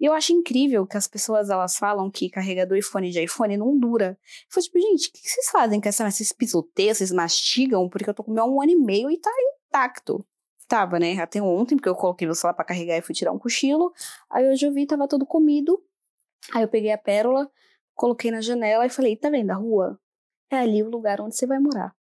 E 0.00 0.06
eu 0.06 0.12
acho 0.12 0.32
incrível 0.32 0.84
que 0.88 0.96
as 0.96 1.06
pessoas 1.06 1.50
elas 1.50 1.76
falam 1.76 2.10
que 2.10 2.28
carregador 2.28 2.76
e 2.76 2.82
fone 2.82 3.10
de 3.10 3.22
iPhone 3.22 3.56
não 3.56 3.78
dura. 3.78 4.18
Eu 4.54 4.60
tipo, 4.60 4.80
gente, 4.80 5.08
o 5.08 5.12
que 5.12 5.20
vocês 5.20 5.50
fazem 5.50 5.80
com 5.80 5.88
essa? 5.88 6.10
Vocês 6.10 6.32
pisoteiam, 6.32 6.92
vocês 6.92 7.12
mastigam? 7.12 7.88
Porque 7.88 8.10
eu 8.10 8.14
tô 8.14 8.24
com 8.24 8.32
meu 8.32 8.44
um 8.44 8.60
ano 8.60 8.72
e 8.72 8.76
meio 8.76 9.08
e 9.08 9.16
tá 9.16 9.30
intacto. 9.68 10.26
Tava, 10.66 10.98
né? 10.98 11.16
Até 11.20 11.40
ontem, 11.40 11.76
porque 11.76 11.88
eu 11.88 11.94
coloquei 11.94 12.26
meu 12.26 12.34
celular 12.34 12.54
pra 12.54 12.64
carregar 12.64 12.98
e 12.98 13.02
fui 13.02 13.14
tirar 13.14 13.30
um 13.30 13.38
cochilo. 13.38 13.92
Aí 14.28 14.50
hoje 14.50 14.66
eu 14.66 14.72
vi, 14.72 14.84
tava 14.84 15.06
todo 15.06 15.24
comido. 15.24 15.80
Aí 16.52 16.64
eu 16.64 16.68
peguei 16.68 16.90
a 16.90 16.98
pérola, 16.98 17.48
coloquei 17.94 18.32
na 18.32 18.40
janela 18.40 18.84
e 18.84 18.90
falei: 18.90 19.16
tá 19.16 19.30
vendo 19.30 19.52
a 19.52 19.54
rua? 19.54 19.96
É 20.50 20.56
ali 20.56 20.82
o 20.82 20.90
lugar 20.90 21.20
onde 21.20 21.36
você 21.36 21.46
vai 21.46 21.60
morar. 21.60 21.94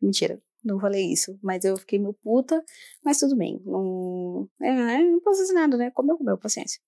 Mentira, 0.00 0.40
não 0.64 0.80
falei 0.80 1.12
isso, 1.12 1.38
mas 1.42 1.64
eu 1.64 1.76
fiquei 1.76 1.98
meio 1.98 2.14
puta, 2.14 2.64
mas 3.04 3.18
tudo 3.18 3.36
bem. 3.36 3.60
Não, 3.64 4.48
é, 4.62 5.04
não 5.04 5.20
posso 5.20 5.40
fazer 5.40 5.52
nada, 5.52 5.76
né? 5.76 5.90
Comeu, 5.90 6.16
comeu, 6.16 6.38
paciência. 6.38 6.80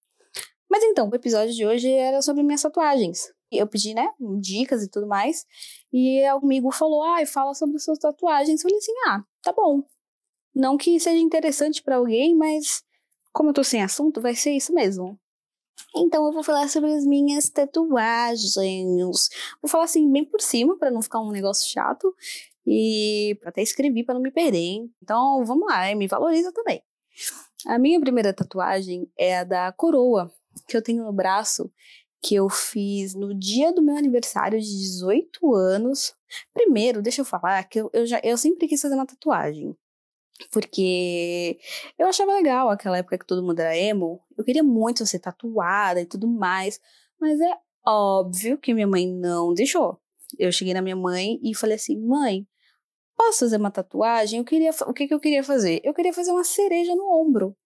Mas 0.68 0.82
então, 0.82 1.08
o 1.08 1.14
episódio 1.14 1.54
de 1.54 1.66
hoje 1.66 1.90
era 1.90 2.22
sobre 2.22 2.42
minhas 2.42 2.62
tatuagens. 2.62 3.32
Eu 3.50 3.66
pedi, 3.66 3.94
né, 3.94 4.08
dicas 4.40 4.82
e 4.82 4.90
tudo 4.90 5.06
mais. 5.06 5.44
E 5.92 6.22
o 6.32 6.38
amigo 6.38 6.70
falou: 6.72 7.02
ah, 7.02 7.24
fala 7.26 7.54
sobre 7.54 7.78
suas 7.78 7.98
tatuagens. 7.98 8.60
Eu 8.60 8.68
falei 8.68 8.78
assim: 8.78 8.92
ah, 9.08 9.22
tá 9.42 9.52
bom. 9.52 9.82
Não 10.54 10.76
que 10.76 10.98
seja 10.98 11.18
interessante 11.18 11.82
para 11.82 11.96
alguém, 11.96 12.34
mas 12.34 12.82
como 13.32 13.50
eu 13.50 13.54
tô 13.54 13.62
sem 13.62 13.82
assunto, 13.82 14.20
vai 14.20 14.34
ser 14.34 14.52
isso 14.52 14.72
mesmo. 14.72 15.18
Então 15.94 16.26
eu 16.26 16.32
vou 16.32 16.42
falar 16.42 16.68
sobre 16.68 16.92
as 16.94 17.04
minhas 17.04 17.50
tatuagens. 17.50 18.54
Vou 19.62 19.70
falar 19.70 19.84
assim 19.84 20.10
bem 20.10 20.24
por 20.24 20.40
cima 20.40 20.76
para 20.78 20.90
não 20.90 21.02
ficar 21.02 21.20
um 21.20 21.30
negócio 21.30 21.70
chato 21.70 22.14
e 22.66 23.38
até 23.44 23.62
escrevi 23.62 24.02
para 24.04 24.14
não 24.14 24.22
me 24.22 24.30
perder. 24.30 24.88
Então 25.02 25.44
vamos 25.44 25.68
lá, 25.68 25.94
me 25.94 26.08
valoriza 26.08 26.52
também. 26.52 26.82
A 27.66 27.78
minha 27.78 28.00
primeira 28.00 28.32
tatuagem 28.32 29.10
é 29.16 29.38
a 29.38 29.44
da 29.44 29.72
coroa 29.72 30.30
que 30.66 30.76
eu 30.76 30.82
tenho 30.82 31.04
no 31.04 31.12
braço, 31.12 31.70
que 32.22 32.34
eu 32.34 32.48
fiz 32.48 33.14
no 33.14 33.34
dia 33.34 33.72
do 33.72 33.82
meu 33.82 33.96
aniversário 33.96 34.60
de 34.60 34.66
18 34.66 35.54
anos. 35.54 36.14
Primeiro, 36.52 37.02
deixa 37.02 37.20
eu 37.20 37.24
falar 37.24 37.62
que 37.64 37.80
eu, 37.80 37.90
eu 37.92 38.06
já 38.06 38.20
eu 38.22 38.36
sempre 38.36 38.66
quis 38.66 38.80
fazer 38.80 38.94
uma 38.94 39.06
tatuagem. 39.06 39.76
Porque 40.50 41.58
eu 41.98 42.06
achava 42.06 42.34
legal 42.34 42.68
aquela 42.68 42.98
época 42.98 43.18
que 43.18 43.26
todo 43.26 43.42
mundo 43.42 43.60
era 43.60 43.76
emo. 43.76 44.20
Eu 44.36 44.44
queria 44.44 44.62
muito 44.62 45.06
ser 45.06 45.18
tatuada 45.18 46.00
e 46.00 46.06
tudo 46.06 46.26
mais. 46.26 46.78
Mas 47.18 47.40
é 47.40 47.56
óbvio 47.86 48.58
que 48.58 48.74
minha 48.74 48.86
mãe 48.86 49.08
não 49.08 49.54
deixou. 49.54 49.98
Eu 50.38 50.52
cheguei 50.52 50.74
na 50.74 50.82
minha 50.82 50.96
mãe 50.96 51.40
e 51.42 51.54
falei 51.54 51.76
assim: 51.76 51.98
mãe, 51.98 52.46
posso 53.16 53.40
fazer 53.40 53.56
uma 53.56 53.70
tatuagem? 53.70 54.38
Eu 54.38 54.44
queria, 54.44 54.70
o 54.86 54.92
que, 54.92 55.08
que 55.08 55.14
eu 55.14 55.20
queria 55.20 55.42
fazer? 55.42 55.80
Eu 55.82 55.94
queria 55.94 56.12
fazer 56.12 56.30
uma 56.30 56.44
cereja 56.44 56.94
no 56.94 57.10
ombro. 57.10 57.56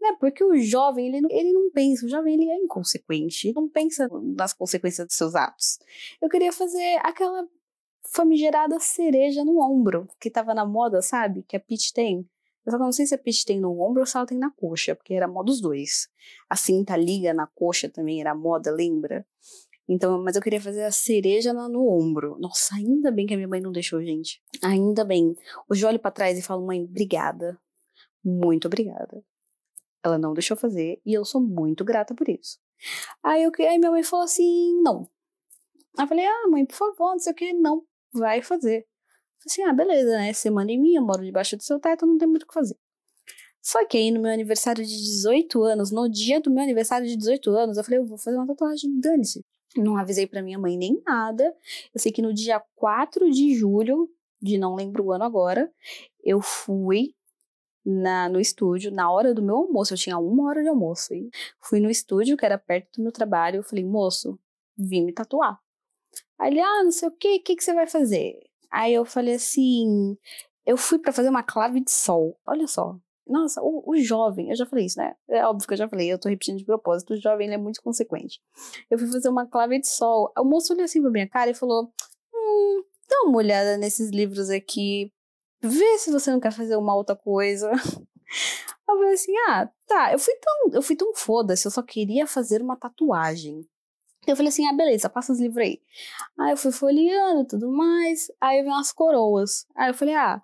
Né? 0.00 0.16
Porque 0.18 0.42
o 0.42 0.56
jovem, 0.56 1.08
ele 1.08 1.20
não, 1.20 1.30
ele 1.30 1.52
não 1.52 1.70
pensa, 1.70 2.06
o 2.06 2.08
jovem 2.08 2.34
ele 2.34 2.50
é 2.50 2.56
inconsequente, 2.56 3.52
não 3.52 3.68
pensa 3.68 4.08
nas 4.34 4.54
consequências 4.54 5.06
dos 5.06 5.16
seus 5.16 5.34
atos. 5.34 5.78
Eu 6.22 6.28
queria 6.28 6.52
fazer 6.52 6.98
aquela 7.02 7.46
famigerada 8.02 8.80
cereja 8.80 9.44
no 9.44 9.60
ombro, 9.60 10.08
que 10.18 10.30
tava 10.30 10.54
na 10.54 10.64
moda, 10.64 11.02
sabe? 11.02 11.44
Que 11.46 11.56
a 11.56 11.60
Peach 11.60 11.92
tem. 11.92 12.26
Eu 12.64 12.72
só 12.72 12.78
não 12.78 12.92
sei 12.92 13.06
se 13.06 13.14
a 13.14 13.18
Peach 13.18 13.44
tem 13.44 13.60
no 13.60 13.80
ombro 13.80 14.00
ou 14.00 14.06
se 14.06 14.16
ela 14.16 14.26
tem 14.26 14.38
na 14.38 14.50
coxa, 14.50 14.94
porque 14.94 15.14
era 15.14 15.28
moda 15.28 15.46
dos 15.46 15.60
dois. 15.60 16.08
A 16.48 16.56
cinta 16.56 16.96
liga 16.96 17.34
na 17.34 17.46
coxa 17.46 17.88
também 17.88 18.20
era 18.20 18.34
moda, 18.34 18.70
lembra? 18.70 19.26
Então, 19.92 20.22
mas 20.22 20.36
eu 20.36 20.42
queria 20.42 20.60
fazer 20.60 20.84
a 20.84 20.92
cereja 20.92 21.52
no 21.52 21.84
ombro. 21.88 22.38
Nossa, 22.38 22.76
ainda 22.76 23.10
bem 23.10 23.26
que 23.26 23.34
a 23.34 23.36
minha 23.36 23.48
mãe 23.48 23.60
não 23.60 23.72
deixou, 23.72 24.00
gente. 24.00 24.40
Ainda 24.62 25.04
bem. 25.04 25.34
Hoje 25.68 25.84
eu 25.84 25.88
olho 25.88 25.98
pra 25.98 26.12
trás 26.12 26.38
e 26.38 26.42
falo, 26.42 26.64
mãe, 26.64 26.84
obrigada. 26.84 27.60
Muito 28.24 28.66
obrigada. 28.66 29.20
Ela 30.00 30.16
não 30.16 30.32
deixou 30.32 30.56
fazer 30.56 31.02
e 31.04 31.12
eu 31.12 31.24
sou 31.24 31.40
muito 31.40 31.84
grata 31.84 32.14
por 32.14 32.28
isso. 32.28 32.60
Aí, 33.20 33.42
eu, 33.42 33.50
aí 33.58 33.78
minha 33.80 33.90
mãe 33.90 34.04
falou 34.04 34.24
assim, 34.24 34.80
não. 34.80 35.10
Aí 35.98 36.04
eu 36.04 36.06
falei, 36.06 36.24
ah, 36.24 36.48
mãe, 36.48 36.64
por 36.64 36.76
favor, 36.76 37.10
não 37.10 37.18
sei 37.18 37.32
o 37.32 37.36
que, 37.36 37.52
não, 37.52 37.82
vai 38.12 38.40
fazer. 38.42 38.86
Falei 39.40 39.46
assim, 39.48 39.62
ah, 39.64 39.72
beleza, 39.72 40.10
né? 40.18 40.32
Semana 40.32 40.70
em 40.70 40.80
mim, 40.80 40.94
eu 40.94 41.02
moro 41.02 41.24
debaixo 41.24 41.56
do 41.56 41.64
seu 41.64 41.80
teto, 41.80 42.06
não 42.06 42.16
tem 42.16 42.28
muito 42.28 42.44
o 42.44 42.46
que 42.46 42.54
fazer. 42.54 42.78
Só 43.60 43.84
que 43.84 43.98
aí 43.98 44.12
no 44.12 44.20
meu 44.20 44.32
aniversário 44.32 44.84
de 44.84 44.96
18 44.96 45.64
anos, 45.64 45.90
no 45.90 46.08
dia 46.08 46.40
do 46.40 46.48
meu 46.48 46.62
aniversário 46.62 47.08
de 47.08 47.16
18 47.16 47.50
anos, 47.50 47.76
eu 47.76 47.82
falei, 47.82 47.98
eu 47.98 48.06
vou 48.06 48.16
fazer 48.16 48.36
uma 48.36 48.46
tatuagem, 48.46 49.00
dane-se. 49.00 49.44
Não 49.76 49.96
avisei 49.96 50.26
para 50.26 50.42
minha 50.42 50.58
mãe 50.58 50.76
nem 50.76 51.00
nada. 51.06 51.54
Eu 51.94 52.00
sei 52.00 52.10
que 52.10 52.22
no 52.22 52.34
dia 52.34 52.60
4 52.74 53.30
de 53.30 53.54
julho, 53.54 54.10
de 54.40 54.58
não 54.58 54.74
lembro 54.74 55.04
o 55.04 55.12
ano 55.12 55.24
agora, 55.24 55.70
eu 56.22 56.40
fui 56.40 57.14
na, 57.84 58.28
no 58.28 58.40
estúdio, 58.40 58.90
na 58.90 59.10
hora 59.10 59.32
do 59.32 59.42
meu 59.42 59.56
almoço, 59.56 59.94
eu 59.94 59.98
tinha 59.98 60.18
uma 60.18 60.48
hora 60.48 60.62
de 60.62 60.68
almoço. 60.68 61.14
E 61.14 61.30
fui 61.60 61.80
no 61.80 61.90
estúdio, 61.90 62.36
que 62.36 62.44
era 62.44 62.58
perto 62.58 62.96
do 62.96 63.02
meu 63.02 63.12
trabalho, 63.12 63.56
eu 63.56 63.62
falei, 63.62 63.84
moço, 63.84 64.38
vim 64.76 65.04
me 65.04 65.12
tatuar. 65.12 65.60
Aí 66.38 66.50
ele, 66.52 66.60
ah, 66.60 66.84
não 66.84 66.90
sei 66.92 67.08
o 67.08 67.12
que, 67.12 67.36
o 67.36 67.42
que, 67.42 67.56
que 67.56 67.64
você 67.64 67.74
vai 67.74 67.86
fazer? 67.86 68.38
Aí 68.70 68.94
eu 68.94 69.04
falei 69.04 69.34
assim, 69.34 70.16
eu 70.64 70.76
fui 70.76 70.98
para 70.98 71.12
fazer 71.12 71.28
uma 71.28 71.42
clave 71.42 71.80
de 71.80 71.90
sol. 71.90 72.38
Olha 72.46 72.66
só. 72.66 72.98
Nossa, 73.30 73.62
o, 73.62 73.82
o, 73.86 73.96
jovem, 73.96 74.50
eu 74.50 74.56
já 74.56 74.66
falei 74.66 74.86
isso, 74.86 74.98
né? 74.98 75.14
É 75.28 75.44
óbvio 75.46 75.66
que 75.66 75.74
eu 75.74 75.78
já 75.78 75.88
falei, 75.88 76.12
eu 76.12 76.18
tô 76.18 76.28
repetindo 76.28 76.58
de 76.58 76.64
propósito, 76.64 77.14
o 77.14 77.20
jovem 77.20 77.46
ele 77.46 77.54
é 77.54 77.58
muito 77.58 77.82
consequente. 77.82 78.40
Eu 78.90 78.98
fui 78.98 79.10
fazer 79.10 79.28
uma 79.28 79.46
clave 79.46 79.78
de 79.80 79.88
sol. 79.88 80.32
O 80.36 80.44
moço 80.44 80.72
olhou 80.72 80.84
assim 80.84 81.00
pra 81.00 81.10
minha 81.10 81.28
cara 81.28 81.50
e 81.50 81.54
falou: 81.54 81.92
Hum, 82.34 82.82
dá 83.08 83.22
uma 83.24 83.38
olhada 83.38 83.76
nesses 83.76 84.10
livros 84.10 84.50
aqui 84.50 85.12
vê 85.60 85.98
se 85.98 86.10
você 86.10 86.30
não 86.30 86.40
quer 86.40 86.52
fazer 86.52 86.76
uma 86.76 86.94
outra 86.94 87.14
coisa. 87.14 87.70
Eu 88.88 88.96
falei 88.96 89.14
assim, 89.14 89.32
ah, 89.48 89.70
tá, 89.86 90.12
eu 90.12 90.18
fui 90.18 90.34
tão, 90.34 90.72
eu 90.72 90.82
fui 90.82 90.96
tão 90.96 91.14
foda-se, 91.14 91.64
eu 91.64 91.70
só 91.70 91.80
queria 91.80 92.26
fazer 92.26 92.60
uma 92.60 92.76
tatuagem. 92.76 93.64
Eu 94.26 94.34
falei 94.34 94.48
assim, 94.48 94.66
ah, 94.66 94.72
beleza, 94.72 95.08
passa 95.08 95.32
os 95.32 95.38
livros 95.38 95.64
aí. 95.64 95.80
Aí 96.36 96.50
eu 96.50 96.56
fui 96.56 96.72
folheando 96.72 97.46
tudo 97.46 97.70
mais, 97.70 98.26
aí 98.40 98.58
eu 98.58 98.64
vi 98.64 98.70
umas 98.70 98.92
coroas. 98.92 99.64
Aí 99.76 99.90
eu 99.90 99.94
falei, 99.94 100.16
ah, 100.16 100.42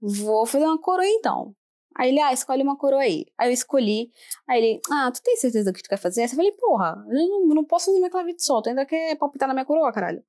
vou 0.00 0.44
fazer 0.44 0.64
uma 0.64 0.80
coroa 0.80 1.06
então. 1.06 1.54
Aí 1.96 2.10
ele, 2.10 2.20
ah, 2.20 2.32
escolhe 2.32 2.62
uma 2.62 2.76
coroa 2.76 3.02
aí. 3.02 3.26
Aí 3.38 3.48
eu 3.48 3.52
escolhi. 3.52 4.10
Aí 4.48 4.62
ele, 4.62 4.80
ah, 4.90 5.10
tu 5.12 5.22
tem 5.22 5.36
certeza 5.36 5.70
do 5.70 5.74
que 5.74 5.82
tu 5.82 5.88
quer 5.88 5.96
fazer? 5.96 6.22
Aí 6.22 6.26
eu 6.26 6.30
falei, 6.30 6.52
porra, 6.52 7.04
eu 7.08 7.28
não, 7.28 7.46
não 7.48 7.64
posso 7.64 7.86
fazer 7.86 7.98
minha 7.98 8.10
clave 8.10 8.34
de 8.34 8.44
sol, 8.44 8.62
tu 8.62 8.68
ainda 8.68 8.84
quer 8.84 9.16
palpitar 9.16 9.46
na 9.48 9.54
minha 9.54 9.64
coroa, 9.64 9.92
caralho. 9.92 10.22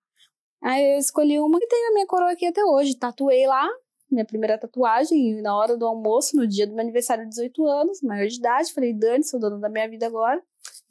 Aí 0.61 0.95
eu 0.95 0.99
escolhi 0.99 1.39
uma 1.39 1.59
que 1.59 1.67
tem 1.67 1.87
a 1.87 1.93
minha 1.93 2.07
coroa 2.07 2.31
aqui 2.31 2.45
até 2.45 2.63
hoje, 2.63 2.95
tatuei 2.95 3.45
lá, 3.47 3.67
minha 4.09 4.25
primeira 4.25 4.57
tatuagem, 4.57 5.41
na 5.41 5.55
hora 5.55 5.77
do 5.77 5.85
almoço, 5.85 6.35
no 6.35 6.47
dia 6.47 6.65
do 6.67 6.73
meu 6.73 6.81
aniversário 6.81 7.23
de 7.23 7.29
18 7.29 7.65
anos, 7.67 8.01
maior 8.01 8.27
de 8.27 8.37
idade, 8.37 8.73
falei, 8.73 8.93
Dani, 8.93 9.23
sou 9.23 9.39
dona 9.39 9.59
da 9.59 9.69
minha 9.69 9.89
vida 9.89 10.05
agora. 10.05 10.41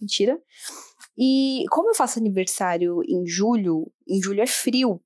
Mentira. 0.01 0.41
E 1.17 1.65
como 1.71 1.91
eu 1.91 1.95
faço 1.95 2.19
aniversário 2.19 3.01
em 3.09 3.27
julho, 3.27 3.91
em 4.07 4.21
julho 4.21 4.43
é 4.43 4.47
frio, 4.47 5.01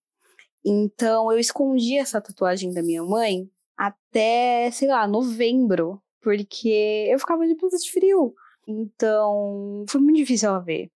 então 0.65 1.31
eu 1.31 1.39
escondi 1.39 1.99
essa 1.99 2.21
tatuagem 2.21 2.73
da 2.73 2.83
minha 2.83 3.03
mãe 3.03 3.49
até, 3.79 4.71
sei 4.73 4.89
lá, 4.89 5.07
novembro, 5.07 6.03
porque 6.21 7.09
eu 7.11 7.19
ficava 7.19 7.47
de 7.47 7.55
blusa 7.55 7.79
de 7.79 7.91
frio. 7.91 8.35
Então, 8.67 9.85
foi 9.89 10.01
muito 10.01 10.17
difícil 10.17 10.49
ela 10.49 10.59
ver. 10.59 10.91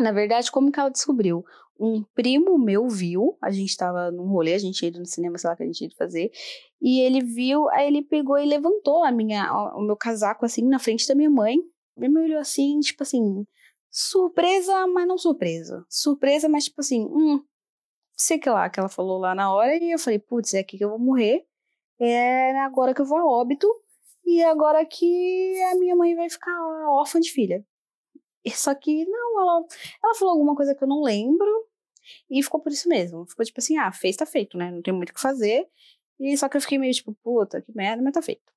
Na 0.00 0.10
verdade, 0.10 0.50
como 0.50 0.72
que 0.72 0.80
ela 0.80 0.90
descobriu? 0.90 1.44
um 1.78 2.02
primo 2.14 2.58
meu 2.58 2.88
viu, 2.88 3.36
a 3.42 3.50
gente 3.50 3.76
tava 3.76 4.10
num 4.10 4.28
rolê, 4.28 4.54
a 4.54 4.58
gente 4.58 4.84
ia 4.84 4.90
no 4.92 5.06
cinema, 5.06 5.38
sei 5.38 5.50
lá, 5.50 5.56
que 5.56 5.62
a 5.62 5.66
gente 5.66 5.82
ia 5.82 5.90
fazer, 5.96 6.30
e 6.80 7.00
ele 7.00 7.20
viu, 7.22 7.68
aí 7.70 7.88
ele 7.88 8.02
pegou 8.02 8.38
e 8.38 8.46
levantou 8.46 9.04
a 9.04 9.10
minha, 9.10 9.52
o 9.74 9.82
meu 9.82 9.96
casaco, 9.96 10.44
assim, 10.44 10.62
na 10.66 10.78
frente 10.78 11.06
da 11.06 11.14
minha 11.14 11.30
mãe, 11.30 11.56
minha 11.96 12.10
mãe 12.10 12.24
olhou 12.24 12.38
assim, 12.38 12.78
tipo 12.80 13.02
assim, 13.02 13.44
surpresa, 13.90 14.86
mas 14.86 15.06
não 15.06 15.18
surpresa, 15.18 15.84
surpresa, 15.88 16.48
mas 16.48 16.64
tipo 16.64 16.80
assim, 16.80 17.04
hum, 17.06 17.42
sei 18.16 18.38
que 18.38 18.48
lá, 18.48 18.68
que 18.70 18.78
ela 18.78 18.88
falou 18.88 19.18
lá 19.18 19.34
na 19.34 19.52
hora, 19.52 19.76
e 19.76 19.92
eu 19.92 19.98
falei, 19.98 20.18
putz, 20.18 20.54
é 20.54 20.60
aqui 20.60 20.78
que 20.78 20.84
eu 20.84 20.90
vou 20.90 20.98
morrer, 20.98 21.44
é 21.98 22.58
agora 22.60 22.94
que 22.94 23.00
eu 23.00 23.06
vou 23.06 23.18
a 23.18 23.26
óbito, 23.26 23.68
e 24.24 24.42
agora 24.42 24.84
que 24.86 25.62
a 25.72 25.74
minha 25.76 25.94
mãe 25.94 26.14
vai 26.14 26.30
ficar 26.30 26.52
órfã 26.88 27.20
de 27.20 27.30
filha. 27.30 27.64
Só 28.52 28.74
que, 28.74 29.04
não, 29.06 29.40
ela, 29.40 29.64
ela 30.02 30.14
falou 30.14 30.32
alguma 30.32 30.54
coisa 30.54 30.74
que 30.74 30.82
eu 30.82 30.88
não 30.88 31.02
lembro. 31.02 31.68
E 32.30 32.42
ficou 32.42 32.60
por 32.60 32.70
isso 32.72 32.88
mesmo. 32.88 33.26
Ficou 33.26 33.44
tipo 33.44 33.60
assim, 33.60 33.78
ah, 33.78 33.90
fez, 33.92 34.16
tá 34.16 34.26
feito, 34.26 34.58
né? 34.58 34.70
Não 34.70 34.82
tem 34.82 34.92
muito 34.92 35.10
o 35.10 35.14
que 35.14 35.20
fazer. 35.20 35.66
E 36.20 36.36
só 36.36 36.48
que 36.48 36.56
eu 36.56 36.60
fiquei 36.60 36.78
meio 36.78 36.92
tipo, 36.92 37.14
puta, 37.22 37.62
que 37.62 37.74
merda, 37.74 38.02
mas 38.02 38.12
tá 38.12 38.22
feito. 38.22 38.52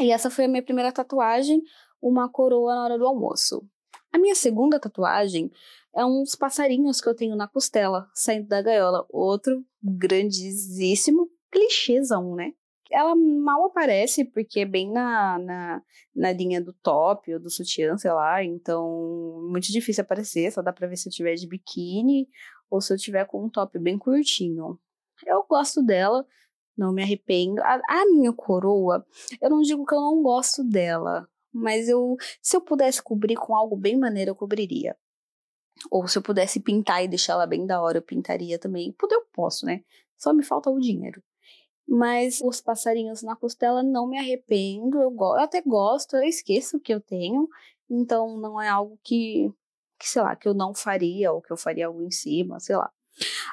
E 0.00 0.10
essa 0.10 0.30
foi 0.30 0.46
a 0.46 0.48
minha 0.48 0.62
primeira 0.62 0.92
tatuagem, 0.92 1.62
uma 2.00 2.28
coroa 2.28 2.74
na 2.74 2.84
hora 2.84 2.98
do 2.98 3.06
almoço. 3.06 3.66
A 4.12 4.18
minha 4.18 4.34
segunda 4.34 4.80
tatuagem 4.80 5.50
é 5.94 6.04
uns 6.04 6.34
passarinhos 6.34 7.00
que 7.00 7.08
eu 7.08 7.14
tenho 7.14 7.36
na 7.36 7.46
costela, 7.46 8.08
saindo 8.14 8.48
da 8.48 8.62
gaiola. 8.62 9.06
Outro 9.10 9.64
grandíssimo 9.82 11.30
clichêzão, 11.50 12.34
né? 12.34 12.54
Ela 12.90 13.14
mal 13.14 13.66
aparece, 13.66 14.24
porque 14.24 14.60
é 14.60 14.64
bem 14.64 14.90
na, 14.90 15.38
na, 15.38 15.82
na 16.14 16.32
linha 16.32 16.60
do 16.60 16.72
top 16.72 17.32
ou 17.32 17.40
do 17.40 17.50
sutiã, 17.50 17.96
sei 17.96 18.12
lá, 18.12 18.42
então 18.44 19.46
muito 19.48 19.70
difícil 19.72 20.02
aparecer, 20.02 20.50
só 20.52 20.62
dá 20.62 20.72
pra 20.72 20.88
ver 20.88 20.96
se 20.96 21.08
eu 21.08 21.12
tiver 21.12 21.34
de 21.34 21.46
biquíni 21.46 22.28
ou 22.70 22.80
se 22.80 22.92
eu 22.92 22.98
tiver 22.98 23.24
com 23.26 23.44
um 23.44 23.48
top 23.48 23.78
bem 23.78 23.98
curtinho. 23.98 24.78
Eu 25.26 25.44
gosto 25.48 25.82
dela, 25.82 26.26
não 26.76 26.92
me 26.92 27.02
arrependo. 27.02 27.60
A, 27.62 27.80
a 27.88 28.06
minha 28.06 28.32
coroa, 28.32 29.06
eu 29.40 29.50
não 29.50 29.60
digo 29.60 29.84
que 29.84 29.94
eu 29.94 30.00
não 30.00 30.22
gosto 30.22 30.64
dela, 30.64 31.28
mas 31.52 31.88
eu, 31.88 32.16
se 32.42 32.56
eu 32.56 32.60
pudesse 32.60 33.02
cobrir 33.02 33.36
com 33.36 33.54
algo 33.54 33.76
bem 33.76 33.98
maneiro, 33.98 34.30
eu 34.30 34.36
cobriria. 34.36 34.96
Ou 35.90 36.06
se 36.08 36.18
eu 36.18 36.22
pudesse 36.22 36.60
pintar 36.60 37.04
e 37.04 37.08
deixar 37.08 37.34
ela 37.34 37.46
bem 37.46 37.66
da 37.66 37.80
hora, 37.80 37.98
eu 37.98 38.02
pintaria 38.02 38.58
também. 38.58 38.92
Poder 38.92 39.14
eu 39.14 39.26
posso, 39.32 39.64
né? 39.64 39.82
Só 40.16 40.32
me 40.32 40.42
falta 40.42 40.70
o 40.70 40.78
dinheiro. 40.78 41.22
Mas 41.92 42.40
os 42.40 42.60
passarinhos 42.60 43.20
na 43.20 43.34
costela 43.34 43.82
não 43.82 44.06
me 44.06 44.16
arrependo, 44.16 45.02
eu, 45.02 45.10
eu 45.10 45.40
até 45.40 45.60
gosto, 45.60 46.16
eu 46.16 46.22
esqueço 46.22 46.78
que 46.78 46.94
eu 46.94 47.00
tenho, 47.00 47.48
então 47.90 48.36
não 48.38 48.62
é 48.62 48.68
algo 48.68 48.96
que, 49.02 49.52
que, 49.98 50.08
sei 50.08 50.22
lá, 50.22 50.36
que 50.36 50.46
eu 50.46 50.54
não 50.54 50.72
faria, 50.72 51.32
ou 51.32 51.42
que 51.42 51.52
eu 51.52 51.56
faria 51.56 51.88
algo 51.88 52.00
em 52.00 52.10
cima, 52.12 52.60
sei 52.60 52.76
lá. 52.76 52.92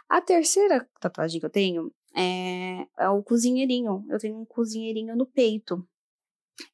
A 0.08 0.22
terceira 0.22 0.88
tatuagem 1.00 1.39
que 1.39 1.48
eu 1.48 1.50
tenho 1.50 1.91
é, 2.15 2.88
é 3.00 3.10
o 3.10 3.24
cozinheirinho. 3.24 4.06
Eu 4.08 4.20
tenho 4.20 4.38
um 4.38 4.46
cozinheirinho 4.46 5.15
no 5.15 5.25
peito. 5.25 5.84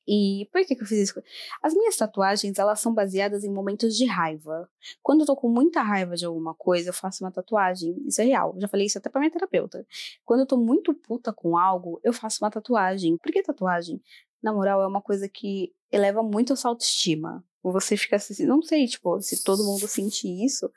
E 0.08 0.48
por 0.52 0.66
que, 0.66 0.76
que 0.76 0.84
eu 0.84 0.88
fiz 0.88 1.10
isso? 1.10 1.22
As 1.62 1.74
minhas 1.74 1.96
tatuagens, 1.96 2.58
elas 2.58 2.80
são 2.80 2.94
baseadas 2.94 3.44
em 3.44 3.52
momentos 3.52 3.96
de 3.96 4.06
raiva. 4.06 4.70
Quando 5.02 5.22
eu 5.22 5.26
tô 5.26 5.36
com 5.36 5.50
muita 5.50 5.82
raiva 5.82 6.16
de 6.16 6.26
alguma 6.26 6.54
coisa, 6.54 6.90
eu 6.90 6.94
faço 6.94 7.24
uma 7.24 7.32
tatuagem. 7.32 7.96
Isso 8.06 8.22
é 8.22 8.26
real. 8.26 8.54
Eu 8.56 8.62
já 8.62 8.68
falei 8.68 8.86
isso 8.86 8.98
até 8.98 9.10
pra 9.10 9.20
minha 9.20 9.32
terapeuta. 9.32 9.86
Quando 10.26 10.42
eu 10.42 10.46
tô 10.46 10.58
muito 10.58 10.94
puta 10.94 11.32
com 11.34 11.58
algo, 11.58 12.00
eu 12.04 12.14
faço 12.14 12.44
uma 12.44 12.52
tatuagem. 12.52 13.18
Por 13.18 13.32
que 13.32 13.44
tatuagem? 13.44 14.02
Na 14.42 14.54
moral, 14.54 14.82
é 14.82 14.88
uma 14.88 15.02
coisa 15.02 15.30
que 15.30 15.74
eleva 15.92 16.22
muito 16.22 16.54
a 16.54 16.56
sua 16.56 16.72
autoestima. 16.72 17.44
Você 17.64 17.96
fica 17.96 18.18
assim, 18.18 18.46
não 18.46 18.62
sei, 18.62 18.86
tipo, 18.88 19.22
se 19.22 19.44
todo 19.44 19.64
mundo 19.64 19.88
sente 19.88 20.28
isso, 20.28 20.70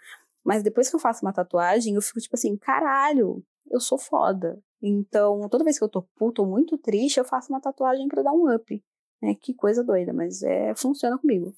mas 0.44 0.62
depois 0.62 0.88
que 0.88 0.94
eu 0.94 1.00
faço 1.00 1.24
uma 1.24 1.32
tatuagem, 1.32 1.96
eu 1.96 2.02
fico 2.02 2.20
tipo 2.20 2.36
assim, 2.36 2.56
caralho, 2.56 3.42
eu 3.68 3.80
sou 3.80 3.98
foda. 3.98 4.62
Então, 4.80 5.48
toda 5.48 5.64
vez 5.64 5.78
que 5.78 5.84
eu 5.84 5.88
tô 5.88 6.02
puto 6.16 6.42
ou 6.42 6.48
muito 6.48 6.78
triste, 6.78 7.18
eu 7.18 7.24
faço 7.24 7.52
uma 7.52 7.60
tatuagem 7.60 8.06
para 8.06 8.22
dar 8.22 8.32
um 8.32 8.54
up. 8.54 8.84
Né? 9.22 9.34
Que 9.34 9.54
coisa 9.54 9.82
doida, 9.82 10.12
mas 10.12 10.42
é, 10.42 10.74
funciona 10.74 11.18
comigo. 11.18 11.54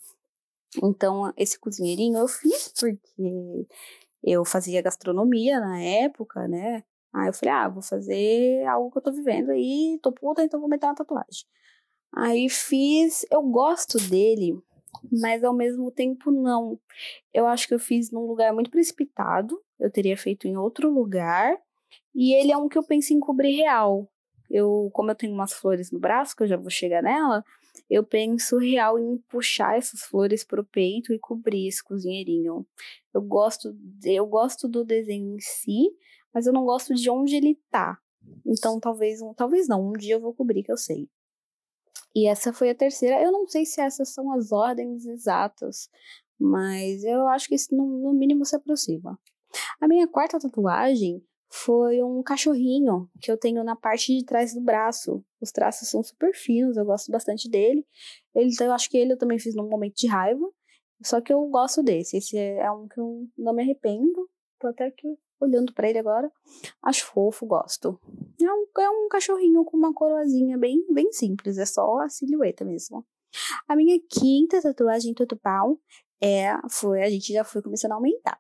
Então, 0.83 1.33
esse 1.37 1.59
cozinheirinho 1.59 2.19
eu 2.19 2.29
fiz 2.29 2.73
porque 2.79 3.67
eu 4.23 4.45
fazia 4.45 4.83
gastronomia 4.83 5.61
na 5.61 5.81
época, 5.81 6.47
né? 6.47 6.85
Aí 7.13 7.29
eu 7.29 7.33
falei, 7.33 7.55
ah, 7.55 7.69
vou 7.69 7.83
fazer 7.83 8.65
algo 8.67 8.91
que 8.91 8.99
eu 8.99 9.03
tô 9.03 9.13
vivendo 9.13 9.51
aí, 9.51 9.99
tô 10.03 10.13
puta, 10.13 10.45
então 10.45 10.61
vou 10.61 10.69
meter 10.69 10.87
uma 10.87 10.95
tatuagem. 10.95 11.47
Aí 12.15 12.49
fiz, 12.49 13.27
eu 13.31 13.43
gosto 13.43 13.99
dele, 13.99 14.61
mas 15.11 15.43
ao 15.45 15.55
mesmo 15.55 15.91
tempo 15.91 16.31
não. 16.31 16.79
Eu 17.33 17.47
acho 17.47 17.67
que 17.69 17.75
eu 17.75 17.79
fiz 17.79 18.11
num 18.11 18.27
lugar 18.27 18.53
muito 18.53 18.71
precipitado, 18.71 19.61
eu 19.79 19.91
teria 19.91 20.17
feito 20.17 20.47
em 20.47 20.57
outro 20.57 20.91
lugar, 20.91 21.57
e 22.15 22.35
ele 22.35 22.53
é 22.53 22.57
um 22.57 22.69
que 22.69 22.79
eu 22.79 22.83
penso 22.83 23.13
em 23.15 23.21
cobrir 23.21 23.57
real. 23.57 24.09
Eu, 24.51 24.91
como 24.93 25.11
eu 25.11 25.15
tenho 25.15 25.33
umas 25.33 25.53
flores 25.53 25.91
no 25.91 25.99
braço, 25.99 26.35
que 26.35 26.43
eu 26.43 26.47
já 26.47 26.57
vou 26.57 26.71
chegar 26.71 27.03
nela, 27.03 27.45
eu 27.89 28.05
penso 28.05 28.59
real 28.59 28.99
em 28.99 29.19
puxar 29.29 29.77
essas 29.77 30.01
flores 30.03 30.45
pro 30.45 30.65
peito 30.65 31.13
e 31.13 31.19
cobrir 31.19 31.69
esse 31.69 31.83
cozinheirinho. 31.83 32.67
Eu 33.13 33.23
gosto, 33.23 33.77
eu 34.05 34.27
gosto 34.27 34.69
do 34.69 34.85
desenho 34.85 35.37
em 35.37 35.41
si, 35.41 35.91
mas 36.33 36.47
eu 36.47 36.53
não 36.53 36.65
gosto 36.65 36.95
de 36.95 37.11
onde 37.11 37.37
ele 37.37 37.59
tá. 37.71 37.99
Então 38.45 38.81
talvez, 38.81 39.21
um, 39.21 39.33
talvez 39.35 39.69
não, 39.69 39.91
um 39.91 39.93
dia 39.93 40.15
eu 40.15 40.21
vou 40.21 40.35
cobrir 40.35 40.63
que 40.63 40.73
eu 40.73 40.77
sei. 40.77 41.09
E 42.15 42.27
essa 42.27 42.53
foi 42.53 42.71
a 42.71 42.75
terceira. 42.75 43.23
Eu 43.23 43.31
não 43.31 43.47
sei 43.47 43.65
se 43.65 43.81
essas 43.81 44.11
são 44.11 44.33
as 44.33 44.51
ordens 44.51 45.07
exatas, 45.07 45.89
mas 46.39 47.05
eu 47.05 47.29
acho 47.29 47.49
que 47.49 47.55
isso 47.55 47.75
no, 47.75 47.87
no 47.87 48.13
mínimo 48.13 48.45
se 48.45 48.57
aproxima. 48.57 49.19
A 49.81 49.89
minha 49.89 50.07
quarta 50.07 50.39
tatuagem 50.39 51.23
foi 51.51 52.03
um 52.03 52.23
cachorrinho 52.23 53.09
que 53.21 53.31
eu 53.31 53.39
tenho 53.39 53.65
na 53.65 53.75
parte 53.75 54.17
de 54.17 54.25
trás 54.25 54.55
do 54.55 54.61
braço. 54.61 55.25
Os 55.41 55.51
traços 55.51 55.89
são 55.89 56.03
super 56.03 56.35
finos, 56.35 56.77
eu 56.77 56.85
gosto 56.85 57.11
bastante 57.11 57.49
dele. 57.49 57.87
Ele, 58.35 58.51
eu 58.61 58.73
acho 58.73 58.91
que 58.91 58.99
ele 58.99 59.15
eu 59.15 59.19
também 59.19 59.39
fiz 59.39 59.55
num 59.55 59.69
momento 59.69 59.97
de 59.97 60.07
raiva. 60.07 60.47
Só 61.03 61.21
que 61.21 61.33
eu 61.33 61.47
gosto 61.49 61.83
desse. 61.83 62.19
Esse 62.19 62.37
é 62.37 62.71
um 62.71 62.87
que 62.87 63.01
eu 63.01 63.27
não 63.37 63.55
me 63.55 63.63
arrependo. 63.63 64.29
Tô 64.59 64.67
até 64.69 64.87
aqui 64.87 65.07
olhando 65.41 65.73
para 65.73 65.89
ele 65.89 65.99
agora. 65.99 66.31
Acho 66.83 67.07
fofo, 67.07 67.47
gosto. 67.47 67.99
É 68.41 68.53
um, 68.53 68.67
é 68.83 68.91
um 68.91 69.09
cachorrinho 69.09 69.65
com 69.65 69.77
uma 69.77 69.95
coroazinha 69.95 70.59
bem, 70.59 70.85
bem 70.93 71.11
simples. 71.13 71.57
É 71.57 71.65
só 71.65 71.99
a 72.01 72.09
silhueta 72.09 72.65
mesmo. 72.65 73.07
A 73.67 73.77
minha 73.77 73.99
quinta 74.11 74.61
tatuagem 74.61 75.15
tutupau 75.15 75.79
é, 76.21 76.53
foi, 76.69 77.03
a 77.03 77.09
gente 77.09 77.33
já 77.33 77.45
foi 77.45 77.63
começando 77.63 77.93
a 77.93 77.95
aumentar 77.95 78.39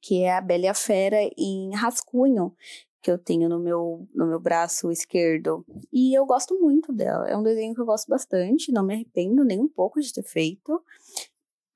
que 0.00 0.22
é 0.22 0.36
a 0.36 0.40
Bela 0.40 0.70
a 0.70 0.74
Fera 0.74 1.18
em 1.36 1.74
rascunho, 1.74 2.54
que 3.02 3.10
eu 3.10 3.18
tenho 3.18 3.48
no 3.48 3.58
meu, 3.58 4.08
no 4.14 4.26
meu 4.26 4.40
braço 4.40 4.90
esquerdo. 4.90 5.64
E 5.92 6.16
eu 6.16 6.26
gosto 6.26 6.58
muito 6.58 6.92
dela. 6.92 7.28
É 7.28 7.36
um 7.36 7.42
desenho 7.42 7.74
que 7.74 7.80
eu 7.80 7.86
gosto 7.86 8.08
bastante, 8.08 8.72
não 8.72 8.84
me 8.84 8.94
arrependo 8.94 9.44
nem 9.44 9.60
um 9.60 9.68
pouco 9.68 10.00
de 10.00 10.12
ter 10.12 10.24
feito. 10.24 10.82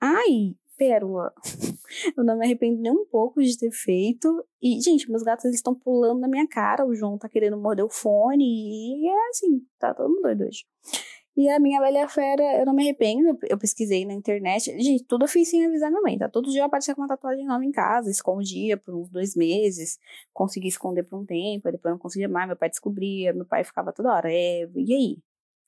Ai, 0.00 0.56
pérola. 0.76 1.32
eu 2.16 2.24
não 2.24 2.38
me 2.38 2.46
arrependo 2.46 2.80
nem 2.80 2.90
um 2.90 3.04
pouco 3.04 3.42
de 3.42 3.56
ter 3.58 3.70
feito. 3.70 4.44
E, 4.62 4.80
gente, 4.80 5.10
meus 5.10 5.22
gatos 5.22 5.52
estão 5.54 5.74
pulando 5.74 6.20
na 6.20 6.28
minha 6.28 6.48
cara. 6.48 6.86
O 6.86 6.94
João 6.94 7.18
tá 7.18 7.28
querendo 7.28 7.58
morder 7.58 7.84
o 7.84 7.90
fone. 7.90 8.44
E 8.44 9.06
é 9.06 9.28
assim, 9.28 9.62
tá 9.78 9.94
todo 9.94 10.08
mundo 10.08 10.22
doido 10.22 10.44
hoje. 10.44 10.64
E 11.36 11.48
a 11.48 11.60
minha 11.60 11.80
velha 11.80 12.08
fera, 12.08 12.42
eu 12.58 12.66
não 12.66 12.74
me 12.74 12.82
arrependo, 12.82 13.38
eu 13.48 13.56
pesquisei 13.56 14.04
na 14.04 14.12
internet. 14.12 14.64
Gente, 14.78 15.04
tudo 15.04 15.24
eu 15.24 15.28
fiz 15.28 15.48
sem 15.48 15.64
avisar 15.64 15.90
minha 15.90 16.02
mãe, 16.02 16.18
tá? 16.18 16.28
Todo 16.28 16.50
dia 16.50 16.60
eu 16.60 16.64
aparecia 16.64 16.94
com 16.94 17.00
uma 17.02 17.08
tatuagem 17.08 17.46
nova 17.46 17.64
em 17.64 17.70
casa, 17.70 18.10
escondia 18.10 18.76
por 18.76 18.94
uns 18.94 19.08
dois 19.08 19.36
meses, 19.36 19.98
consegui 20.32 20.68
esconder 20.68 21.04
por 21.04 21.18
um 21.18 21.24
tempo, 21.24 21.70
depois 21.70 21.92
não 21.92 21.98
conseguia 21.98 22.28
mais, 22.28 22.48
meu 22.48 22.56
pai 22.56 22.68
descobria, 22.68 23.32
meu 23.32 23.46
pai 23.46 23.64
ficava 23.64 23.92
toda 23.92 24.12
hora, 24.12 24.30
é, 24.30 24.68
e 24.74 24.94
aí? 24.94 25.18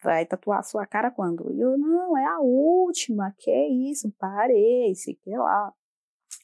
Vai 0.02 0.26
tatuar 0.26 0.59
a 0.59 0.62
sua 0.64 0.85
cara 0.85 1.12
quando? 1.12 1.52
E 1.54 1.61
eu, 1.61 1.78
não, 1.78 2.19
é 2.19 2.25
a 2.25 2.40
última, 2.40 3.33
que 3.38 3.50
isso, 3.90 4.12
parei, 4.19 4.92
sei 4.97 5.14
que 5.14 5.31
lá. 5.31 5.73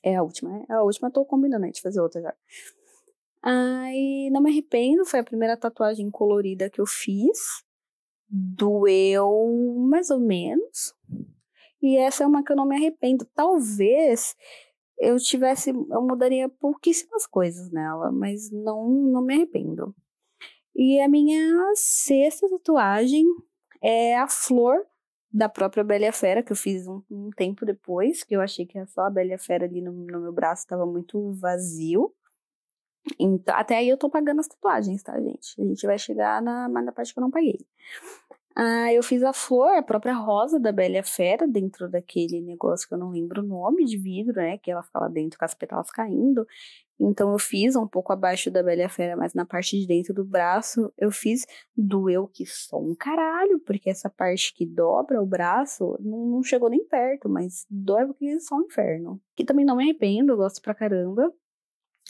É 0.03 0.15
a 0.17 0.23
última, 0.23 0.65
é 0.69 0.75
a 0.75 0.83
última, 0.83 1.09
eu 1.09 1.13
tô 1.13 1.25
combinando 1.25 1.67
aí 1.67 1.73
de 1.73 1.83
fazer 1.83 2.01
outra 2.01 2.23
já. 2.23 2.35
Aí, 3.43 4.31
não 4.31 4.41
me 4.41 4.51
arrependo, 4.51 5.05
foi 5.05 5.21
a 5.21 5.25
primeira 5.25 5.57
tatuagem 5.57 6.09
colorida 6.11 6.71
que 6.71 6.81
eu 6.81 6.87
fiz 6.87 7.67
doeu 8.29 9.77
mais 9.89 10.11
ou 10.11 10.21
menos. 10.21 10.95
E 11.81 11.97
essa 11.97 12.25
é 12.25 12.27
uma 12.27 12.43
que 12.43 12.53
eu 12.53 12.57
não 12.57 12.67
me 12.67 12.77
arrependo. 12.77 13.25
Talvez 13.35 14.35
eu 14.99 15.17
tivesse, 15.19 15.71
eu 15.71 16.03
mudaria 16.03 16.49
pouquíssimas 16.49 17.27
coisas 17.27 17.71
nela, 17.71 18.11
mas 18.11 18.51
não, 18.51 18.89
não 18.89 19.23
me 19.23 19.35
arrependo. 19.35 19.95
E 20.75 21.01
a 21.01 21.09
minha 21.09 21.73
sexta 21.75 22.49
tatuagem 22.49 23.25
é 23.83 24.17
a 24.17 24.29
flor 24.29 24.85
da 25.33 25.49
própria 25.49 25.85
Bela 25.85 26.11
Fera, 26.13 26.43
que 26.43 26.53
eu 26.53 26.57
fiz 26.57 26.87
um, 26.87 27.03
um, 27.11 27.31
tempo 27.31 27.67
depois, 27.67 28.25
que 28.25 28.35
eu 28.35 28.41
achei 28.41 28.67
que 28.67 28.85
só 28.87 29.03
a 29.03 29.11
Bela 29.11 29.39
Fera 29.39 29.67
ali 29.67 29.81
no, 29.81 29.93
no 29.93 30.21
meu 30.21 30.33
braço 30.33 30.63
estava 30.63 30.87
muito 30.87 31.33
vazio. 31.33 32.13
Então, 33.19 33.55
até 33.57 33.77
aí 33.77 33.89
eu 33.89 33.97
tô 33.97 34.11
pagando 34.11 34.41
as 34.41 34.49
tatuagens, 34.49 35.03
tá, 35.03 35.19
gente? 35.21 35.61
A 35.61 35.65
gente 35.65 35.87
vai 35.87 35.99
chegar 35.99 36.43
na, 36.43 36.69
na 36.69 36.93
parte 36.93 37.13
que 37.13 37.19
eu 37.19 37.23
não 37.23 37.31
paguei. 37.31 37.59
Ah, 38.61 38.93
eu 38.93 39.05
fiz 39.05 39.23
a 39.23 39.33
flor, 39.33 39.71
a 39.77 39.83
própria 39.83 40.13
rosa 40.15 40.59
da 40.59 40.73
Bela 40.73 41.01
Fera, 41.05 41.47
dentro 41.47 41.89
daquele 41.89 42.41
negócio 42.41 42.89
que 42.89 42.93
eu 42.93 42.99
não 42.99 43.11
lembro 43.11 43.41
o 43.41 43.47
nome 43.47 43.85
de 43.85 43.97
vidro, 43.97 44.35
né? 44.35 44.59
Que 44.59 44.73
ela 44.73 44.83
ficava 44.83 45.09
dentro 45.09 45.39
com 45.39 45.45
as 45.45 45.55
pétalas 45.55 45.91
caindo. 45.93 46.45
Então 46.99 47.31
eu 47.31 47.39
fiz 47.39 47.77
um 47.77 47.87
pouco 47.87 48.13
abaixo 48.13 48.51
da 48.51 48.61
Bela 48.61 48.89
Fera, 48.89 49.17
mas 49.17 49.33
na 49.33 49.47
parte 49.47 49.79
de 49.79 49.87
dentro 49.87 50.13
do 50.13 50.25
braço 50.25 50.93
eu 50.99 51.13
fiz 51.13 51.47
doeu 51.77 52.27
que 52.27 52.45
só 52.45 52.81
um 52.81 52.97
caralho, 52.97 53.61
porque 53.61 53.91
essa 53.91 54.11
parte 54.11 54.53
que 54.53 54.67
dobra 54.67 55.23
o 55.23 55.27
braço 55.27 55.97
não, 56.01 56.27
não 56.27 56.43
chegou 56.43 56.69
nem 56.69 56.85
perto, 56.85 57.29
mas 57.29 57.65
dói 57.71 58.07
porque 58.07 58.41
só 58.41 58.57
um 58.57 58.63
inferno. 58.63 59.21
Que 59.37 59.45
também 59.45 59.65
não 59.65 59.77
me 59.77 59.85
arrependo, 59.85 60.33
eu 60.33 60.37
gosto 60.37 60.61
pra 60.61 60.75
caramba. 60.75 61.33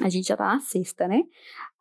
A 0.03 0.09
gente 0.09 0.29
já 0.29 0.37
tá 0.37 0.47
na 0.47 0.61
sexta, 0.61 1.09
né? 1.09 1.23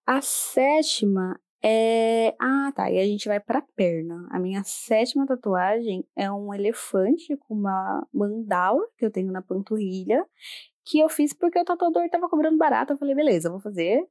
A 0.06 0.22
sétima 0.22 1.40
é... 1.62 2.36
Ah, 2.40 2.72
tá. 2.76 2.90
E 2.90 3.00
a 3.00 3.06
gente 3.06 3.28
vai 3.28 3.40
pra 3.40 3.62
perna. 3.62 4.28
A 4.32 4.40
minha 4.40 4.64
sétima 4.64 5.26
tatuagem 5.26 6.06
é 6.16 6.32
um 6.32 6.54
elefante 6.54 7.36
com 7.38 7.54
uma 7.54 8.08
mandala 8.14 8.88
que 8.98 9.06
eu 9.06 9.12
tenho 9.12 9.32
na 9.32 9.42
panturrilha, 9.42 10.26
que 10.86 11.00
eu 11.00 11.10
fiz 11.10 11.34
porque 11.34 11.60
o 11.60 11.66
tatuador 11.66 12.10
tava 12.10 12.30
cobrando 12.30 12.58
barato. 12.58 12.94
Eu 12.94 12.98
falei, 12.98 13.16
beleza, 13.16 13.50
vou 13.50 13.60
fazer. 13.60 14.08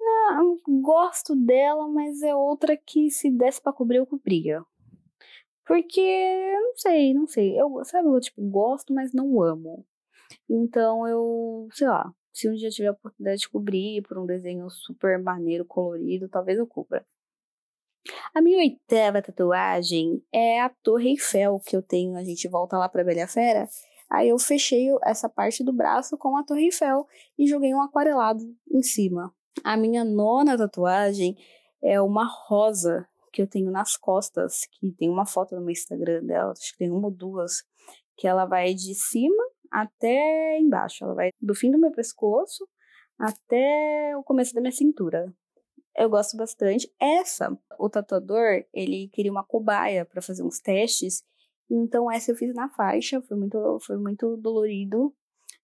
Não, 0.00 0.58
gosto 0.82 1.34
dela, 1.36 1.88
mas 1.88 2.22
é 2.22 2.34
outra 2.34 2.76
que 2.76 3.10
se 3.10 3.30
desse 3.30 3.62
pra 3.62 3.72
cobrir, 3.72 3.98
eu 3.98 4.06
cobria. 4.06 4.64
Porque, 5.64 6.52
não 6.60 6.76
sei, 6.76 7.14
não 7.14 7.26
sei. 7.26 7.58
Eu, 7.60 7.84
sabe, 7.84 8.08
eu, 8.08 8.20
tipo, 8.20 8.42
gosto, 8.50 8.92
mas 8.92 9.12
não 9.12 9.40
amo. 9.42 9.86
Então, 10.48 11.06
eu, 11.06 11.68
sei 11.72 11.88
lá, 11.88 12.12
se 12.32 12.48
um 12.48 12.54
dia 12.54 12.70
tiver 12.70 12.88
a 12.88 12.92
oportunidade 12.92 13.42
de 13.42 13.48
cobrir 13.48 14.02
por 14.02 14.18
um 14.18 14.26
desenho 14.26 14.68
super 14.70 15.22
maneiro, 15.22 15.64
colorido, 15.64 16.28
talvez 16.28 16.58
eu 16.58 16.66
cubra. 16.66 17.04
A 18.34 18.40
minha 18.40 18.58
oitava 18.58 19.22
tatuagem 19.22 20.24
é 20.32 20.60
a 20.60 20.68
Torre 20.68 21.10
Eiffel 21.10 21.60
que 21.60 21.76
eu 21.76 21.82
tenho. 21.82 22.16
A 22.16 22.24
gente 22.24 22.48
volta 22.48 22.76
lá 22.76 22.88
pra 22.88 23.04
Bela 23.04 23.28
Fera. 23.28 23.68
Aí 24.10 24.28
eu 24.28 24.38
fechei 24.38 24.88
essa 25.04 25.28
parte 25.28 25.62
do 25.62 25.72
braço 25.72 26.18
com 26.18 26.36
a 26.36 26.42
Torre 26.42 26.64
Eiffel 26.64 27.06
e 27.38 27.46
joguei 27.46 27.72
um 27.74 27.80
aquarelado 27.80 28.42
em 28.70 28.82
cima. 28.82 29.32
A 29.62 29.76
minha 29.76 30.04
nona 30.04 30.56
tatuagem 30.56 31.36
é 31.82 32.00
uma 32.00 32.24
rosa 32.24 33.06
que 33.32 33.40
eu 33.40 33.46
tenho 33.46 33.70
nas 33.70 33.96
costas, 33.96 34.66
que 34.66 34.92
tem 34.92 35.08
uma 35.08 35.24
foto 35.24 35.54
no 35.54 35.62
meu 35.62 35.70
Instagram 35.70 36.24
dela, 36.24 36.52
acho 36.52 36.72
que 36.72 36.78
tem 36.78 36.90
uma 36.90 37.08
ou 37.08 37.10
duas, 37.10 37.64
que 38.16 38.28
ela 38.28 38.44
vai 38.44 38.74
de 38.74 38.94
cima 38.94 39.42
até 39.72 40.58
embaixo. 40.58 41.02
Ela 41.02 41.14
vai 41.14 41.30
do 41.40 41.54
fim 41.54 41.70
do 41.70 41.78
meu 41.78 41.90
pescoço 41.90 42.68
até 43.18 44.14
o 44.16 44.22
começo 44.22 44.54
da 44.54 44.60
minha 44.60 44.72
cintura. 44.72 45.32
Eu 45.96 46.10
gosto 46.10 46.36
bastante. 46.36 46.90
Essa, 47.00 47.56
o 47.78 47.88
tatuador, 47.88 48.64
ele 48.72 49.08
queria 49.12 49.32
uma 49.32 49.44
cobaia 49.44 50.04
para 50.04 50.22
fazer 50.22 50.42
uns 50.42 50.60
testes. 50.60 51.22
Então 51.70 52.10
essa 52.10 52.30
eu 52.30 52.36
fiz 52.36 52.54
na 52.54 52.68
faixa, 52.68 53.20
foi 53.22 53.36
muito, 53.36 53.78
foi 53.80 53.96
muito 53.96 54.36
dolorido, 54.36 55.14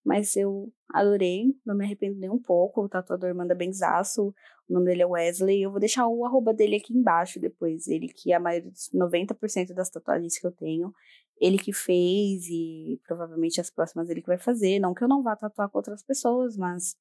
mas 0.04 0.36
eu 0.36 0.72
adorei, 0.90 1.54
não 1.66 1.76
me 1.76 1.84
arrependo 1.84 2.18
nem 2.18 2.30
um 2.30 2.40
pouco. 2.40 2.82
O 2.82 2.88
tatuador 2.88 3.34
manda 3.34 3.54
benzaço, 3.54 4.34
o 4.68 4.72
nome 4.72 4.86
dele 4.86 5.02
é 5.02 5.06
Wesley. 5.06 5.62
Eu 5.62 5.70
vou 5.70 5.80
deixar 5.80 6.06
o 6.06 6.24
arroba 6.24 6.54
dele 6.54 6.76
aqui 6.76 6.96
embaixo 6.96 7.40
depois. 7.40 7.86
Ele 7.88 8.08
que 8.08 8.32
é 8.32 8.36
a 8.36 8.40
maioria, 8.40 8.70
90% 8.94 9.74
das 9.74 9.90
tatuagens 9.90 10.38
que 10.38 10.46
eu 10.46 10.52
tenho 10.52 10.92
ele 11.40 11.58
que 11.58 11.72
fez 11.72 12.46
e 12.48 13.00
provavelmente 13.06 13.60
as 13.60 13.70
próximas 13.70 14.08
ele 14.10 14.20
que 14.20 14.26
vai 14.26 14.38
fazer. 14.38 14.78
Não 14.78 14.94
que 14.94 15.02
eu 15.02 15.08
não 15.08 15.22
vá 15.22 15.36
tatuar 15.36 15.68
com 15.68 15.78
outras 15.78 16.02
pessoas, 16.02 16.56
mas 16.56 16.96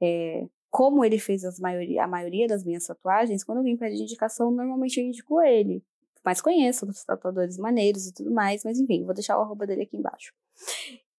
é, 0.00 0.46
como 0.70 1.04
ele 1.04 1.18
fez 1.18 1.42
maioria, 1.58 2.04
a 2.04 2.06
maioria 2.06 2.46
das 2.46 2.64
minhas 2.64 2.86
tatuagens, 2.86 3.44
quando 3.44 3.58
alguém 3.58 3.76
pede 3.76 4.02
indicação, 4.02 4.50
normalmente 4.50 5.00
eu 5.00 5.06
indico 5.06 5.40
ele. 5.40 5.82
Mas 6.24 6.40
conheço 6.40 6.84
outros 6.84 7.04
tatuadores 7.04 7.56
maneiros 7.56 8.06
e 8.06 8.12
tudo 8.12 8.32
mais, 8.32 8.64
mas 8.64 8.78
enfim, 8.78 9.04
vou 9.04 9.14
deixar 9.14 9.38
o 9.38 9.42
arroba 9.42 9.66
dele 9.66 9.82
aqui 9.82 9.96
embaixo. 9.96 10.32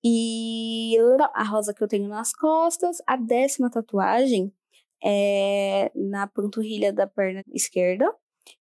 E 0.03 0.95
a 1.33 1.43
rosa 1.43 1.73
que 1.73 1.81
eu 1.81 1.87
tenho 1.87 2.07
nas 2.07 2.33
costas, 2.33 3.01
a 3.07 3.15
décima 3.15 3.69
tatuagem 3.69 4.53
é 5.03 5.91
na 5.95 6.27
panturrilha 6.27 6.91
da 6.91 7.07
perna 7.07 7.43
esquerda, 7.53 8.13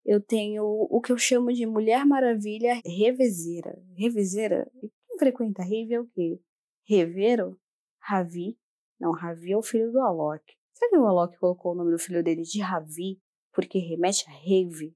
eu 0.04 0.20
tenho 0.20 0.64
o 0.64 1.00
que 1.00 1.12
eu 1.12 1.18
chamo 1.18 1.52
de 1.52 1.66
Mulher 1.66 2.04
Maravilha 2.04 2.80
revezeira. 2.84 3.78
Revezeira? 3.96 4.70
Quem 4.80 5.18
frequenta 5.18 5.62
rave 5.62 5.94
é 5.94 6.00
o 6.00 6.06
quê? 6.06 6.40
Reveiro? 6.84 7.58
Ravi? 8.00 8.58
Não, 9.00 9.12
Ravi 9.12 9.52
é 9.52 9.56
o 9.56 9.62
filho 9.62 9.90
do 9.90 10.00
Alok. 10.00 10.44
Será 10.72 10.90
que 10.90 10.98
o 10.98 11.06
Alok 11.06 11.38
colocou 11.38 11.72
o 11.72 11.74
nome 11.74 11.90
do 11.90 11.98
filho 11.98 12.22
dele 12.22 12.42
de 12.42 12.60
Ravi 12.60 13.20
porque 13.52 13.78
remete 13.78 14.24
a 14.28 14.32
rave? 14.32 14.94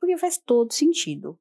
Porque 0.00 0.18
faz 0.18 0.38
todo 0.38 0.72
sentido. 0.72 1.38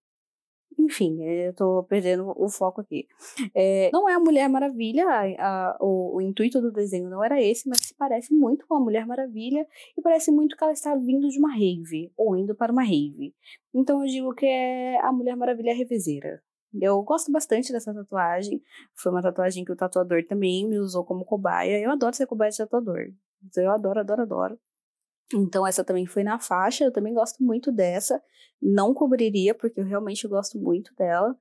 Enfim, 0.77 1.23
eu 1.23 1.53
tô 1.53 1.83
perdendo 1.83 2.33
o 2.35 2.49
foco 2.49 2.81
aqui. 2.81 3.07
É, 3.53 3.89
não 3.93 4.09
é 4.09 4.13
a 4.13 4.19
Mulher 4.19 4.47
Maravilha, 4.49 5.05
a, 5.07 5.23
a, 5.71 5.77
o, 5.79 6.15
o, 6.15 6.21
intuito 6.21 6.61
do 6.61 6.71
desenho 6.71 7.09
não 7.09 7.23
era 7.23 7.41
esse, 7.41 7.67
mas 7.67 7.79
se 7.79 7.95
parece 7.95 8.33
muito 8.33 8.65
com 8.67 8.75
a 8.75 8.79
Mulher 8.79 9.05
Maravilha 9.05 9.67
e 9.97 10.01
parece 10.01 10.31
muito 10.31 10.55
que 10.55 10.63
ela 10.63 10.73
está 10.73 10.95
vindo 10.95 11.29
de 11.29 11.39
uma 11.39 11.53
rave, 11.53 12.11
ou 12.17 12.35
indo 12.35 12.55
para 12.55 12.71
uma 12.71 12.83
rave. 12.83 13.33
Então 13.73 14.01
eu 14.01 14.07
digo 14.07 14.33
que 14.33 14.45
é 14.45 14.99
a 15.01 15.11
Mulher 15.11 15.35
Maravilha 15.35 15.73
revezeira. 15.73 16.41
Eu 16.81 17.01
gosto 17.03 17.31
bastante 17.31 17.71
dessa 17.71 17.93
tatuagem. 17.93 18.61
Foi 18.95 19.11
uma 19.11 19.21
tatuagem 19.21 19.63
que 19.63 19.71
o 19.71 19.75
tatuador 19.75 20.25
também 20.25 20.67
me 20.67 20.79
usou 20.79 21.05
como 21.05 21.23
cobaia. 21.23 21.79
Eu 21.79 21.91
adoro 21.91 22.15
ser 22.15 22.25
cobaia 22.25 22.49
de 22.49 22.57
tatuador. 22.57 23.11
Eu 23.55 23.71
adoro, 23.71 23.99
adoro, 23.99 24.21
adoro. 24.23 24.59
Então, 25.33 25.65
essa 25.65 25.83
também 25.83 26.05
foi 26.05 26.23
na 26.23 26.39
faixa. 26.39 26.83
Eu 26.83 26.91
também 26.91 27.13
gosto 27.13 27.43
muito 27.43 27.71
dessa. 27.71 28.21
Não 28.61 28.93
cobriria, 28.93 29.53
porque 29.53 29.79
eu 29.79 29.85
realmente 29.85 30.27
gosto 30.27 30.59
muito 30.59 30.93
dela. 30.95 31.35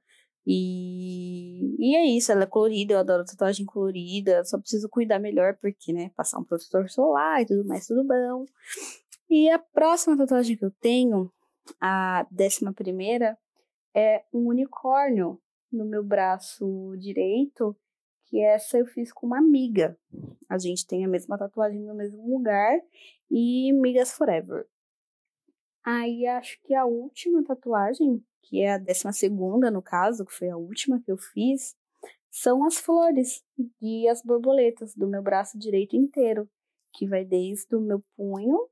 E, 0.47 1.77
e 1.79 1.97
é 1.97 2.05
isso, 2.05 2.33
ela 2.33 2.42
é 2.42 2.47
colorida, 2.47 2.95
eu 2.95 2.99
adoro 2.99 3.25
tatuagem 3.25 3.64
colorida, 3.64 4.45
só 4.45 4.59
preciso 4.59 4.88
cuidar 4.88 5.21
melhor, 5.21 5.57
porque, 5.61 5.92
né, 5.92 6.11
passar 6.16 6.38
um 6.40 6.45
protetor 6.45 6.90
solar 6.90 7.40
e 7.42 7.47
tudo 7.47 7.64
mais, 7.64 7.87
tudo 7.87 8.05
bom. 8.05 8.45
E 9.31 9.49
a 9.49 9.59
próxima 9.59 10.16
tatuagem 10.16 10.57
que 10.57 10.64
eu 10.64 10.73
tenho, 10.81 11.33
a 11.81 12.27
décima 12.31 12.73
primeira, 12.73 13.38
é 13.95 14.25
um 14.33 14.49
unicórnio 14.49 15.40
no 15.71 15.85
meu 15.85 16.03
braço 16.03 16.95
direito, 16.99 17.77
que 18.33 18.40
essa 18.40 18.79
eu 18.79 18.87
fiz 18.87 19.12
com 19.12 19.27
uma 19.27 19.37
amiga. 19.37 19.95
A 20.49 20.57
gente 20.57 20.87
tem 20.87 21.05
a 21.05 21.09
mesma 21.09 21.37
tatuagem 21.37 21.83
no 21.83 21.95
mesmo 21.95 22.27
lugar 22.27 22.81
e 23.31 23.71
Migas 23.75 24.12
Forever. 24.12 24.66
Aí 25.85 26.27
acho 26.27 26.59
que 26.62 26.75
a 26.75 26.87
última 26.87 27.45
tatuagem, 27.45 28.25
que 28.40 28.62
é 28.62 28.73
a 28.73 28.79
décima 28.79 29.12
segunda 29.12 29.71
no 29.71 29.83
caso, 29.83 30.25
que 30.25 30.33
foi 30.33 30.49
a 30.49 30.57
última 30.57 30.99
que 30.99 31.12
eu 31.12 31.18
fiz, 31.18 31.77
são 32.31 32.64
as 32.64 32.79
flores 32.79 33.45
e 33.83 34.09
as 34.09 34.23
borboletas 34.23 34.95
do 34.95 35.07
meu 35.07 35.23
braço 35.23 35.59
direito 35.59 35.95
inteiro, 35.95 36.49
que 36.90 37.07
vai 37.07 37.27
desde 37.27 37.77
o 37.77 37.81
meu 37.83 38.03
punho 38.16 38.66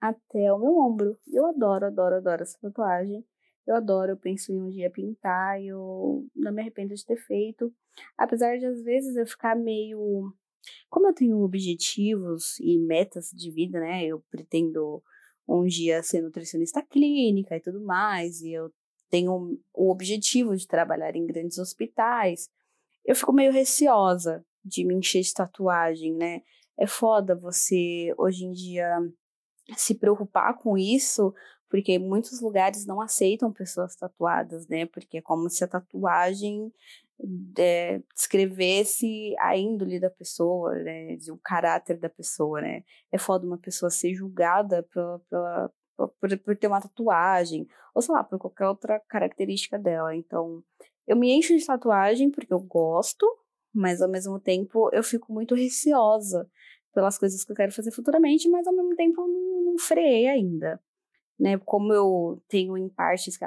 até 0.00 0.52
o 0.52 0.58
meu 0.58 0.78
ombro. 0.78 1.18
Eu 1.26 1.46
adoro, 1.46 1.86
adoro, 1.86 2.14
adoro 2.14 2.42
essa 2.42 2.56
tatuagem. 2.60 3.26
Eu 3.70 3.76
adoro, 3.76 4.12
eu 4.12 4.16
penso 4.16 4.52
em 4.52 4.60
um 4.60 4.68
dia 4.68 4.90
pintar, 4.90 5.62
eu 5.62 6.26
não 6.34 6.52
me 6.52 6.60
arrependo 6.60 6.92
de 6.92 7.06
ter 7.06 7.16
feito. 7.16 7.72
Apesar 8.18 8.58
de 8.58 8.66
às 8.66 8.82
vezes 8.82 9.14
eu 9.14 9.24
ficar 9.24 9.54
meio. 9.54 10.34
Como 10.88 11.06
eu 11.06 11.14
tenho 11.14 11.40
objetivos 11.40 12.58
e 12.58 12.76
metas 12.78 13.30
de 13.30 13.48
vida, 13.48 13.78
né? 13.78 14.04
Eu 14.04 14.24
pretendo 14.28 15.00
um 15.46 15.64
dia 15.64 16.02
ser 16.02 16.20
nutricionista 16.20 16.82
clínica 16.82 17.56
e 17.56 17.60
tudo 17.60 17.80
mais, 17.80 18.40
e 18.40 18.52
eu 18.52 18.72
tenho 19.08 19.56
o 19.72 19.90
objetivo 19.90 20.56
de 20.56 20.66
trabalhar 20.66 21.14
em 21.14 21.24
grandes 21.24 21.58
hospitais. 21.58 22.50
Eu 23.04 23.14
fico 23.14 23.32
meio 23.32 23.52
receosa 23.52 24.44
de 24.64 24.84
me 24.84 24.96
encher 24.96 25.22
de 25.22 25.32
tatuagem, 25.32 26.12
né? 26.12 26.42
É 26.76 26.88
foda 26.88 27.36
você 27.36 28.12
hoje 28.18 28.46
em 28.46 28.52
dia 28.52 28.98
se 29.76 29.94
preocupar 29.94 30.58
com 30.58 30.76
isso, 30.76 31.32
porque 31.70 31.98
muitos 32.00 32.40
lugares 32.40 32.84
não 32.84 33.00
aceitam 33.00 33.52
pessoas 33.52 33.94
tatuadas, 33.94 34.66
né? 34.66 34.86
Porque 34.86 35.18
é 35.18 35.22
como 35.22 35.48
se 35.48 35.62
a 35.62 35.68
tatuagem 35.68 36.72
é, 37.56 38.02
descrevesse 38.12 39.34
a 39.38 39.56
índole 39.56 40.00
da 40.00 40.10
pessoa, 40.10 40.74
né? 40.74 41.16
O 41.30 41.38
caráter 41.38 41.96
da 41.96 42.08
pessoa, 42.08 42.60
né? 42.60 42.82
É 43.12 43.18
foda 43.18 43.46
uma 43.46 43.56
pessoa 43.56 43.88
ser 43.88 44.12
julgada 44.14 44.82
pela, 44.92 45.20
pela, 45.30 45.72
por, 45.96 46.38
por 46.38 46.56
ter 46.56 46.66
uma 46.66 46.80
tatuagem, 46.80 47.68
ou 47.94 48.02
sei 48.02 48.14
lá, 48.16 48.24
por 48.24 48.38
qualquer 48.38 48.66
outra 48.66 49.00
característica 49.08 49.78
dela. 49.78 50.14
Então, 50.14 50.64
eu 51.06 51.16
me 51.16 51.30
encho 51.30 51.56
de 51.56 51.64
tatuagem 51.64 52.30
porque 52.32 52.52
eu 52.52 52.60
gosto, 52.60 53.24
mas 53.72 54.02
ao 54.02 54.08
mesmo 54.08 54.40
tempo 54.40 54.90
eu 54.92 55.04
fico 55.04 55.32
muito 55.32 55.54
receosa 55.54 56.50
pelas 56.92 57.16
coisas 57.16 57.44
que 57.44 57.52
eu 57.52 57.56
quero 57.56 57.72
fazer 57.72 57.92
futuramente, 57.92 58.48
mas 58.48 58.66
ao 58.66 58.74
mesmo 58.74 58.96
tempo 58.96 59.20
eu 59.20 59.28
não, 59.28 59.64
não 59.66 59.78
freiei 59.78 60.26
ainda. 60.26 60.80
Né? 61.40 61.56
Como 61.58 61.90
eu 61.90 62.42
tenho 62.48 62.76
em 62.76 62.86
partes, 62.86 63.38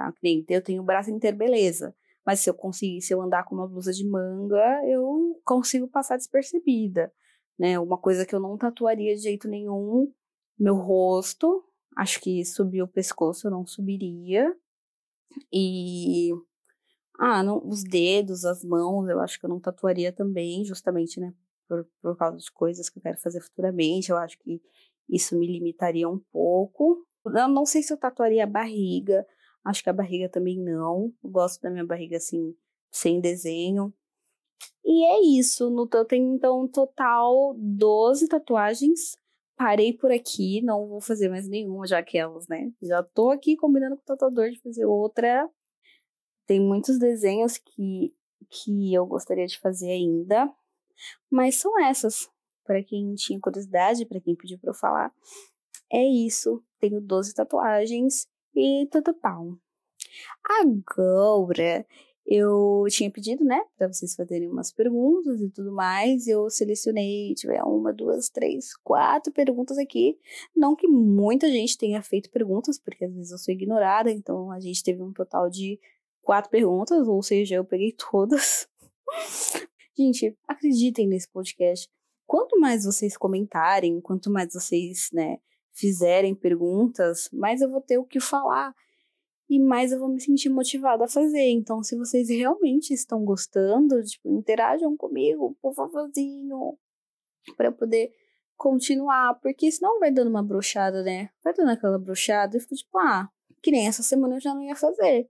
eu 0.50 0.62
tenho 0.64 0.82
o 0.82 0.86
braço 0.86 1.12
inteiro, 1.12 1.38
beleza. 1.38 1.96
Mas 2.26 2.40
se 2.40 2.50
eu 2.50 2.54
conseguir, 2.56 3.02
se 3.02 3.14
eu 3.14 3.22
andar 3.22 3.44
com 3.44 3.54
uma 3.54 3.68
blusa 3.68 3.94
de 3.94 4.04
manga, 4.04 4.82
eu 4.88 5.40
consigo 5.46 5.88
passar 5.88 6.18
despercebida. 6.18 7.14
Né? 7.60 7.78
Uma 7.78 7.98
coisa 7.98 8.26
que 8.26 8.34
eu 8.34 8.40
não 8.40 8.58
tatuaria 8.58 9.16
de 9.16 9.22
jeito 9.22 9.48
nenhum, 9.48 10.12
meu 10.58 10.76
rosto, 10.76 11.64
acho 11.96 12.20
que 12.20 12.44
subir 12.44 12.82
o 12.82 12.88
pescoço 12.88 13.46
eu 13.48 13.52
não 13.52 13.66
subiria. 13.66 14.56
E 15.52 16.32
ah, 17.20 17.44
não, 17.44 17.62
os 17.64 17.84
dedos, 17.84 18.44
as 18.44 18.64
mãos, 18.64 19.08
eu 19.08 19.20
acho 19.20 19.40
que 19.40 19.46
eu 19.46 19.50
não 19.50 19.60
tatuaria 19.60 20.12
também, 20.12 20.66
justamente, 20.66 21.20
né, 21.20 21.34
por, 21.68 21.88
por 22.02 22.18
causa 22.18 22.38
de 22.38 22.52
coisas 22.52 22.90
que 22.90 22.98
eu 22.98 23.04
quero 23.04 23.20
fazer 23.20 23.42
futuramente. 23.42 24.10
Eu 24.10 24.18
acho 24.18 24.38
que 24.40 24.60
isso 25.08 25.38
me 25.38 25.46
limitaria 25.46 26.10
um 26.10 26.20
pouco. 26.32 27.06
Eu 27.26 27.48
não 27.48 27.66
sei 27.66 27.82
se 27.82 27.94
eu 27.94 27.98
tatuaria 27.98 28.44
a 28.44 28.48
barriga. 28.48 29.26
Acho 29.64 29.84
que 29.84 29.90
a 29.90 29.94
barriga 29.94 30.28
também 30.30 30.60
não. 30.60 31.14
Eu 31.24 31.30
gosto 31.30 31.62
da 31.62 31.70
minha 31.70 31.86
barriga 31.86 32.18
assim, 32.18 32.56
sem 32.92 33.22
desenho. 33.22 33.94
E 34.84 35.06
é 35.06 35.22
isso. 35.40 35.70
No, 35.70 35.90
eu 35.94 36.06
tenho 36.06 36.36
então 36.36 36.68
total 36.68 37.56
12 37.58 38.28
tatuagens. 38.28 39.18
Parei 39.56 39.94
por 39.94 40.12
aqui, 40.12 40.62
não 40.62 40.88
vou 40.88 41.00
fazer 41.00 41.30
mais 41.30 41.48
nenhuma, 41.48 41.86
já 41.88 42.00
aquelas, 42.00 42.48
né? 42.48 42.72
Já 42.82 43.04
tô 43.04 43.30
aqui 43.30 43.56
combinando 43.56 43.96
com 43.96 44.02
o 44.02 44.06
tatuador 44.06 44.50
de 44.50 44.60
fazer 44.60 44.86
outra. 44.86 45.50
Tem 46.46 46.60
muitos 46.60 46.98
desenhos 46.98 47.58
que, 47.58 48.14
que 48.50 48.94
eu 48.94 49.06
gostaria 49.06 49.46
de 49.46 49.60
fazer 49.60 49.92
ainda. 49.92 50.52
Mas 51.30 51.56
são 51.56 51.80
essas. 51.80 52.30
Para 52.66 52.84
quem 52.84 53.14
tinha 53.16 53.40
curiosidade, 53.40 54.06
para 54.06 54.20
quem 54.20 54.36
pediu 54.36 54.58
para 54.58 54.72
eu 54.72 54.74
falar. 54.74 55.14
É 55.92 56.04
isso. 56.04 56.64
Tenho 56.84 57.00
12 57.00 57.34
tatuagens 57.34 58.28
e 58.54 58.86
tudo 58.92 59.14
pau. 59.14 59.58
Agora, 60.60 61.86
eu 62.26 62.84
tinha 62.90 63.10
pedido, 63.10 63.46
né, 63.46 63.64
para 63.78 63.88
vocês 63.88 64.14
fazerem 64.14 64.50
umas 64.50 64.70
perguntas 64.74 65.40
e 65.40 65.50
tudo 65.50 65.72
mais. 65.72 66.28
Eu 66.28 66.50
selecionei, 66.50 67.34
tiver 67.36 67.64
uma, 67.64 67.94
duas, 67.94 68.30
três, 68.30 68.76
quatro 68.84 69.32
perguntas 69.32 69.78
aqui. 69.78 70.20
Não 70.54 70.76
que 70.76 70.86
muita 70.86 71.48
gente 71.48 71.78
tenha 71.78 72.02
feito 72.02 72.30
perguntas, 72.30 72.78
porque 72.78 73.06
às 73.06 73.14
vezes 73.14 73.32
eu 73.32 73.38
sou 73.38 73.54
ignorada, 73.54 74.12
então 74.12 74.52
a 74.52 74.60
gente 74.60 74.84
teve 74.84 75.02
um 75.02 75.14
total 75.14 75.50
de 75.50 75.80
quatro 76.22 76.52
perguntas, 76.52 77.08
ou 77.08 77.24
seja, 77.24 77.56
eu 77.56 77.64
peguei 77.64 77.96
todas. 78.12 78.68
Gente, 79.98 80.38
acreditem 80.46 81.08
nesse 81.08 81.30
podcast. 81.30 81.90
Quanto 82.28 82.60
mais 82.60 82.84
vocês 82.84 83.16
comentarem, 83.16 84.02
quanto 84.02 84.30
mais 84.30 84.54
vocês, 84.54 85.08
né, 85.14 85.38
fizerem 85.74 86.36
perguntas, 86.36 87.30
mais 87.34 87.62
eu 87.62 87.70
vou 87.70 87.82
ter 87.82 87.98
o 87.98 88.06
que 88.06 88.20
falar 88.20 88.74
e 89.50 89.60
mais 89.60 89.92
eu 89.92 90.00
vou 90.00 90.10
me 90.10 90.22
sentir 90.22 90.50
motivada 90.50 91.06
a 91.06 91.08
fazer. 91.08 91.50
Então, 91.50 91.84
se 91.84 91.98
vocês 91.98 92.30
realmente 92.30 92.94
estão 92.94 93.24
gostando, 93.24 94.02
tipo, 94.04 94.30
interajam 94.30 94.96
comigo, 94.96 95.58
por 95.62 95.74
favorzinho, 95.74 96.78
para 97.58 97.72
poder 97.72 98.12
continuar, 98.56 99.40
porque 99.42 99.72
senão 99.72 100.00
vai 100.00 100.12
dando 100.12 100.30
uma 100.30 100.44
brochada, 100.44 101.04
né? 101.04 101.30
Vai 101.44 101.54
dando 101.54 101.72
aquela 101.72 102.00
brochada 102.00 102.56
e 102.58 102.60
fico 102.60 102.76
tipo, 102.76 102.98
ah, 102.98 103.30
que 103.62 103.72
nem 103.72 103.88
essa 103.88 104.04
semana 104.04 104.36
eu 104.36 104.42
já 104.42 104.54
não 104.54 104.64
ia 104.64 104.76
fazer. 104.76 105.30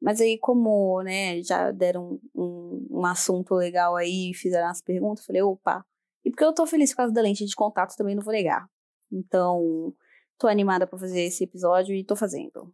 Mas 0.00 0.20
aí, 0.20 0.38
como, 0.38 1.02
né, 1.02 1.42
já 1.42 1.70
deram 1.70 2.20
um, 2.34 2.86
um 2.90 3.06
assunto 3.06 3.54
legal 3.54 3.96
aí 3.96 4.34
fizeram 4.34 4.68
as 4.68 4.82
perguntas, 4.82 5.24
falei, 5.24 5.42
opa. 5.42 5.84
E 6.24 6.30
porque 6.30 6.44
eu 6.44 6.52
tô 6.52 6.66
feliz 6.66 6.90
por 6.90 6.98
causa 6.98 7.12
da 7.12 7.22
lente 7.22 7.44
de 7.44 7.54
contato, 7.54 7.96
também 7.96 8.14
não 8.14 8.22
vou 8.22 8.32
negar. 8.32 8.68
Então, 9.10 9.94
tô 10.38 10.48
animada 10.48 10.86
para 10.86 10.98
fazer 10.98 11.22
esse 11.22 11.44
episódio 11.44 11.94
e 11.94 12.04
tô 12.04 12.16
fazendo. 12.16 12.72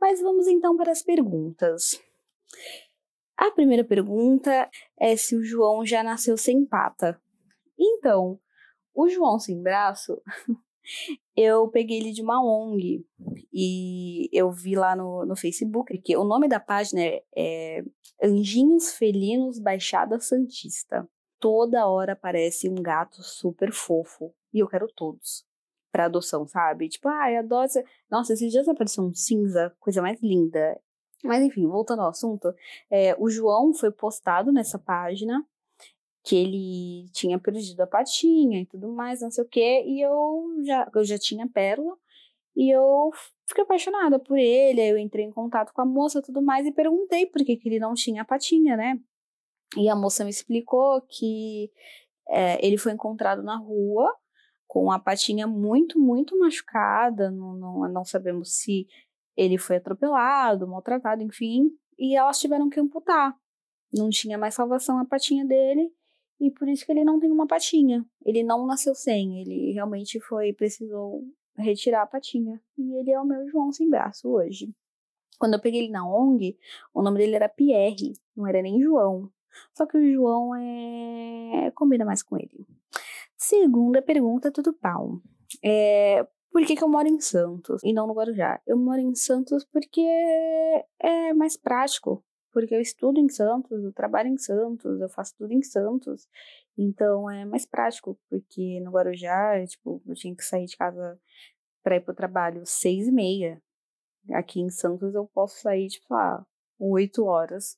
Mas 0.00 0.20
vamos 0.20 0.46
então 0.46 0.76
para 0.76 0.92
as 0.92 1.02
perguntas. 1.02 2.00
A 3.36 3.50
primeira 3.50 3.84
pergunta 3.84 4.68
é 4.98 5.16
se 5.16 5.34
o 5.34 5.42
João 5.42 5.84
já 5.86 6.02
nasceu 6.02 6.36
sem 6.36 6.64
pata. 6.64 7.20
Então, 7.78 8.38
o 8.94 9.08
João 9.08 9.38
sem 9.38 9.62
braço 9.62 10.20
eu 11.36 11.68
peguei 11.68 11.98
ele 11.98 12.12
de 12.12 12.20
uma 12.20 12.42
ONG 12.44 13.06
e 13.52 14.28
eu 14.32 14.50
vi 14.50 14.74
lá 14.74 14.94
no, 14.94 15.24
no 15.24 15.36
Facebook 15.36 15.96
que 15.98 16.16
o 16.16 16.24
nome 16.24 16.48
da 16.48 16.60
página 16.60 17.00
é, 17.00 17.22
é 17.34 17.82
Anjinhos 18.22 18.92
Felinos 18.92 19.58
Baixada 19.58 20.20
Santista. 20.20 21.08
Toda 21.38 21.86
hora 21.86 22.12
aparece 22.12 22.68
um 22.68 22.74
gato 22.74 23.22
super 23.22 23.72
fofo 23.72 24.34
e 24.52 24.58
eu 24.58 24.68
quero 24.68 24.86
todos 24.88 25.48
para 25.90 26.06
adoção, 26.06 26.46
sabe? 26.46 26.88
Tipo, 26.88 27.08
ai, 27.08 27.36
ah. 27.36 27.44
Nossa, 28.10 28.32
esses 28.32 28.50
dias 28.50 28.68
apareceu 28.68 29.04
um 29.04 29.14
cinza, 29.14 29.74
coisa 29.78 30.00
mais 30.02 30.20
linda. 30.22 30.80
Mas 31.22 31.42
enfim, 31.42 31.66
voltando 31.66 32.02
ao 32.02 32.08
assunto, 32.08 32.52
é, 32.90 33.14
o 33.18 33.28
João 33.28 33.74
foi 33.74 33.90
postado 33.90 34.52
nessa 34.52 34.78
página 34.78 35.44
que 36.22 36.36
ele 36.36 37.10
tinha 37.12 37.38
perdido 37.38 37.80
a 37.80 37.86
patinha 37.86 38.60
e 38.60 38.66
tudo 38.66 38.92
mais, 38.92 39.20
não 39.20 39.30
sei 39.30 39.44
o 39.44 39.48
quê, 39.48 39.82
e 39.86 40.00
eu 40.00 40.54
já, 40.64 40.90
eu 40.94 41.04
já 41.04 41.18
tinha 41.18 41.48
pérola, 41.48 41.96
e 42.54 42.74
eu 42.74 43.10
fiquei 43.46 43.64
apaixonada 43.64 44.18
por 44.18 44.38
ele, 44.38 44.80
aí 44.80 44.90
eu 44.90 44.98
entrei 44.98 45.24
em 45.24 45.32
contato 45.32 45.72
com 45.72 45.80
a 45.80 45.86
moça 45.86 46.18
e 46.18 46.22
tudo 46.22 46.42
mais, 46.42 46.66
e 46.66 46.72
perguntei 46.72 47.26
por 47.26 47.44
que, 47.44 47.56
que 47.56 47.68
ele 47.68 47.78
não 47.78 47.94
tinha 47.94 48.22
a 48.22 48.24
patinha, 48.24 48.76
né? 48.76 49.00
E 49.76 49.88
a 49.88 49.96
moça 49.96 50.24
me 50.24 50.30
explicou 50.30 51.00
que 51.02 51.70
é, 52.28 52.64
ele 52.64 52.76
foi 52.76 52.92
encontrado 52.92 53.42
na 53.42 53.56
rua, 53.56 54.14
com 54.70 54.92
a 54.92 55.00
patinha 55.00 55.48
muito, 55.48 55.98
muito 55.98 56.38
machucada, 56.38 57.28
não, 57.28 57.54
não, 57.54 57.88
não 57.88 58.04
sabemos 58.04 58.52
se 58.52 58.86
ele 59.36 59.58
foi 59.58 59.78
atropelado, 59.78 60.64
maltratado, 60.68 61.24
enfim, 61.24 61.76
e 61.98 62.14
elas 62.14 62.38
tiveram 62.38 62.70
que 62.70 62.78
amputar. 62.78 63.36
Não 63.92 64.08
tinha 64.10 64.38
mais 64.38 64.54
salvação 64.54 65.00
a 65.00 65.04
patinha 65.04 65.44
dele, 65.44 65.92
e 66.38 66.52
por 66.52 66.68
isso 66.68 66.86
que 66.86 66.92
ele 66.92 67.02
não 67.02 67.18
tem 67.18 67.32
uma 67.32 67.48
patinha. 67.48 68.06
Ele 68.24 68.44
não 68.44 68.64
nasceu 68.64 68.94
sem, 68.94 69.40
ele 69.40 69.72
realmente 69.72 70.20
foi, 70.20 70.52
precisou 70.52 71.24
retirar 71.56 72.02
a 72.02 72.06
patinha. 72.06 72.62
E 72.78 72.94
ele 72.94 73.10
é 73.10 73.20
o 73.20 73.26
meu 73.26 73.48
João 73.48 73.72
sem 73.72 73.90
braço 73.90 74.28
hoje. 74.28 74.72
Quando 75.36 75.54
eu 75.54 75.60
peguei 75.60 75.80
ele 75.80 75.90
na 75.90 76.06
ONG, 76.06 76.56
o 76.94 77.02
nome 77.02 77.18
dele 77.18 77.34
era 77.34 77.48
Pierre, 77.48 78.12
não 78.36 78.46
era 78.46 78.62
nem 78.62 78.80
João. 78.80 79.28
Só 79.74 79.84
que 79.84 79.98
o 79.98 80.12
João 80.12 80.54
é. 80.54 81.72
combina 81.74 82.04
mais 82.04 82.22
com 82.22 82.36
ele. 82.36 82.64
Segunda 83.50 84.00
pergunta, 84.00 84.52
tudo 84.52 84.72
pau. 84.72 85.20
É, 85.60 86.24
por 86.52 86.64
que, 86.64 86.76
que 86.76 86.84
eu 86.84 86.88
moro 86.88 87.08
em 87.08 87.18
Santos 87.18 87.82
e 87.82 87.92
não 87.92 88.06
no 88.06 88.14
Guarujá? 88.14 88.62
Eu 88.64 88.78
moro 88.78 89.00
em 89.00 89.12
Santos 89.12 89.64
porque 89.64 90.00
é 91.02 91.34
mais 91.34 91.56
prático. 91.56 92.24
Porque 92.52 92.72
eu 92.72 92.80
estudo 92.80 93.18
em 93.18 93.28
Santos, 93.28 93.82
eu 93.82 93.92
trabalho 93.92 94.28
em 94.28 94.38
Santos, 94.38 95.00
eu 95.00 95.08
faço 95.08 95.34
tudo 95.36 95.52
em 95.52 95.62
Santos. 95.64 96.28
Então 96.78 97.28
é 97.28 97.44
mais 97.44 97.66
prático, 97.66 98.16
porque 98.28 98.78
no 98.84 98.92
Guarujá, 98.92 99.66
tipo, 99.66 100.00
eu 100.06 100.14
tinha 100.14 100.36
que 100.36 100.44
sair 100.44 100.66
de 100.66 100.76
casa 100.76 101.20
para 101.82 101.96
ir 101.96 102.04
pro 102.04 102.14
trabalho 102.14 102.62
seis 102.64 103.08
e 103.08 103.12
meia. 103.12 103.60
Aqui 104.32 104.60
em 104.60 104.70
Santos 104.70 105.12
eu 105.12 105.26
posso 105.26 105.60
sair, 105.60 105.88
tipo, 105.88 106.06
lá, 106.14 106.46
oito 106.78 107.24
horas, 107.24 107.76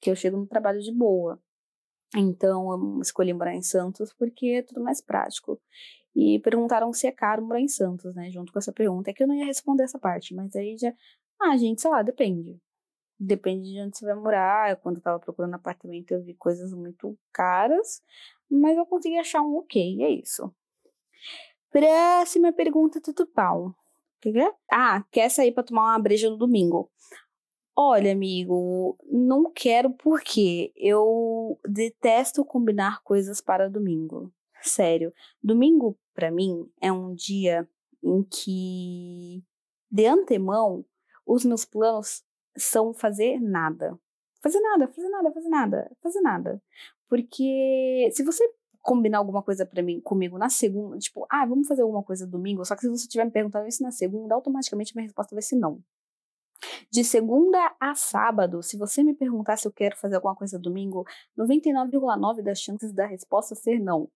que 0.00 0.08
eu 0.08 0.14
chego 0.14 0.36
no 0.36 0.46
trabalho 0.46 0.80
de 0.80 0.92
boa. 0.92 1.42
Então 2.16 2.72
eu 2.72 3.00
escolhi 3.00 3.32
morar 3.32 3.54
em 3.54 3.62
Santos 3.62 4.12
porque 4.12 4.46
é 4.46 4.62
tudo 4.62 4.82
mais 4.82 5.00
prático. 5.00 5.60
E 6.14 6.40
perguntaram 6.40 6.92
se 6.92 7.06
é 7.06 7.12
caro 7.12 7.42
morar 7.44 7.60
em 7.60 7.68
Santos, 7.68 8.14
né? 8.14 8.30
Junto 8.30 8.52
com 8.52 8.58
essa 8.58 8.72
pergunta. 8.72 9.10
É 9.10 9.14
que 9.14 9.22
eu 9.22 9.28
não 9.28 9.34
ia 9.34 9.44
responder 9.44 9.84
essa 9.84 9.98
parte, 9.98 10.34
mas 10.34 10.54
aí 10.56 10.76
já. 10.76 10.92
Ah, 11.40 11.56
gente, 11.56 11.80
sei 11.80 11.90
lá, 11.90 12.02
depende. 12.02 12.60
Depende 13.18 13.70
de 13.72 13.80
onde 13.80 13.96
você 13.96 14.04
vai 14.06 14.14
morar. 14.14 14.76
Quando 14.76 14.96
eu 14.96 15.02
tava 15.02 15.20
procurando 15.20 15.54
apartamento, 15.54 16.12
eu 16.12 16.22
vi 16.22 16.34
coisas 16.34 16.72
muito 16.72 17.16
caras, 17.32 18.02
mas 18.50 18.76
eu 18.76 18.86
consegui 18.86 19.18
achar 19.18 19.42
um 19.42 19.56
ok, 19.56 20.02
é 20.02 20.10
isso. 20.10 20.52
Próxima 21.70 22.52
pergunta, 22.52 23.00
Tutu 23.00 23.26
Pau. 23.26 23.74
Ah, 24.70 25.04
quer 25.10 25.30
sair 25.30 25.52
para 25.52 25.62
tomar 25.62 25.92
uma 25.92 25.98
breja 25.98 26.28
no 26.28 26.36
domingo? 26.36 26.90
Olha, 27.82 28.12
amigo, 28.12 28.98
não 29.10 29.50
quero 29.50 29.88
porque 29.88 30.70
eu 30.76 31.58
detesto 31.66 32.44
combinar 32.44 33.02
coisas 33.02 33.40
para 33.40 33.70
domingo. 33.70 34.30
Sério, 34.60 35.14
domingo 35.42 35.98
para 36.12 36.30
mim 36.30 36.70
é 36.78 36.92
um 36.92 37.14
dia 37.14 37.66
em 38.02 38.22
que 38.22 39.42
de 39.90 40.06
antemão 40.06 40.84
os 41.26 41.42
meus 41.42 41.64
planos 41.64 42.22
são 42.54 42.92
fazer 42.92 43.40
nada. 43.40 43.98
Fazer 44.42 44.60
nada, 44.60 44.86
fazer 44.86 45.08
nada, 45.08 45.32
fazer 45.32 45.48
nada, 45.48 45.96
fazer 46.02 46.20
nada. 46.20 46.62
Porque 47.08 48.10
se 48.12 48.22
você 48.22 48.46
combinar 48.82 49.18
alguma 49.18 49.42
coisa 49.42 49.64
para 49.64 49.82
mim 49.82 50.02
comigo 50.02 50.36
na 50.36 50.50
segunda, 50.50 50.98
tipo, 50.98 51.26
ah, 51.30 51.46
vamos 51.46 51.66
fazer 51.66 51.80
alguma 51.80 52.02
coisa 52.02 52.26
domingo, 52.26 52.62
só 52.62 52.74
que 52.74 52.82
se 52.82 52.90
você 52.90 53.08
tiver 53.08 53.24
me 53.24 53.30
perguntando 53.30 53.66
isso 53.66 53.82
na 53.82 53.90
segunda, 53.90 54.34
automaticamente 54.34 54.94
minha 54.94 55.06
resposta 55.06 55.34
vai 55.34 55.42
ser 55.42 55.56
não. 55.56 55.82
De 56.90 57.02
segunda 57.04 57.74
a 57.80 57.94
sábado, 57.94 58.62
se 58.62 58.76
você 58.76 59.02
me 59.02 59.14
perguntar 59.14 59.56
se 59.56 59.66
eu 59.66 59.72
quero 59.72 59.96
fazer 59.96 60.16
alguma 60.16 60.34
coisa 60.34 60.58
domingo, 60.58 61.04
99,9 61.38 62.42
das 62.42 62.60
chances 62.60 62.92
da 62.92 63.06
resposta 63.06 63.54
ser 63.54 63.78
não. 63.78 64.10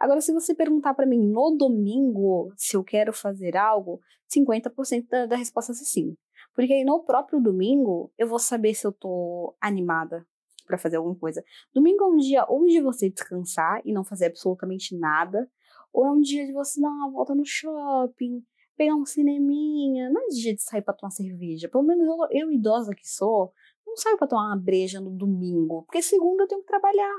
Agora, 0.00 0.20
se 0.20 0.32
você 0.32 0.54
perguntar 0.54 0.94
para 0.94 1.06
mim 1.06 1.18
no 1.18 1.56
domingo 1.56 2.52
se 2.56 2.76
eu 2.76 2.82
quero 2.82 3.12
fazer 3.12 3.56
algo, 3.56 4.00
50% 4.28 5.08
da, 5.08 5.26
da 5.26 5.36
resposta 5.36 5.72
é 5.72 5.74
sim. 5.74 6.16
Porque 6.54 6.72
aí 6.72 6.84
no 6.84 7.04
próprio 7.04 7.40
domingo 7.40 8.12
eu 8.18 8.26
vou 8.26 8.38
saber 8.38 8.74
se 8.74 8.86
eu 8.86 8.92
tô 8.92 9.54
animada 9.60 10.26
para 10.66 10.78
fazer 10.78 10.96
alguma 10.96 11.16
coisa. 11.16 11.42
Domingo 11.74 12.04
é 12.04 12.06
um 12.06 12.16
dia 12.16 12.44
ou 12.48 12.66
de 12.66 12.80
você 12.80 13.08
descansar 13.08 13.80
e 13.84 13.92
não 13.92 14.04
fazer 14.04 14.26
absolutamente 14.26 14.96
nada, 14.96 15.50
ou 15.92 16.06
é 16.06 16.10
um 16.10 16.20
dia 16.20 16.46
de 16.46 16.52
você 16.52 16.80
dar 16.80 16.90
uma 16.90 17.10
volta 17.10 17.34
no 17.34 17.44
shopping, 17.44 18.44
pegar 18.78 18.94
um 18.94 19.04
cineminha. 19.04 20.08
Não 20.08 20.22
é 20.22 20.28
dia 20.28 20.54
de 20.54 20.62
sair 20.62 20.80
para 20.80 20.94
tomar 20.94 21.10
cerveja. 21.10 21.68
Pelo 21.68 21.82
menos 21.82 22.06
eu, 22.06 22.42
eu, 22.42 22.52
idosa 22.52 22.94
que 22.94 23.06
sou, 23.06 23.52
não 23.84 23.96
saio 23.96 24.16
para 24.16 24.28
tomar 24.28 24.46
uma 24.46 24.56
breja 24.56 25.00
no 25.00 25.10
domingo, 25.10 25.82
porque 25.82 26.00
segunda 26.00 26.44
eu 26.44 26.48
tenho 26.48 26.62
que 26.62 26.68
trabalhar. 26.68 27.14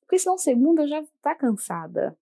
Porque 0.00 0.18
senão 0.18 0.36
segunda 0.36 0.82
eu 0.82 0.88
já 0.88 1.04
tá 1.22 1.34
cansada. 1.34 2.18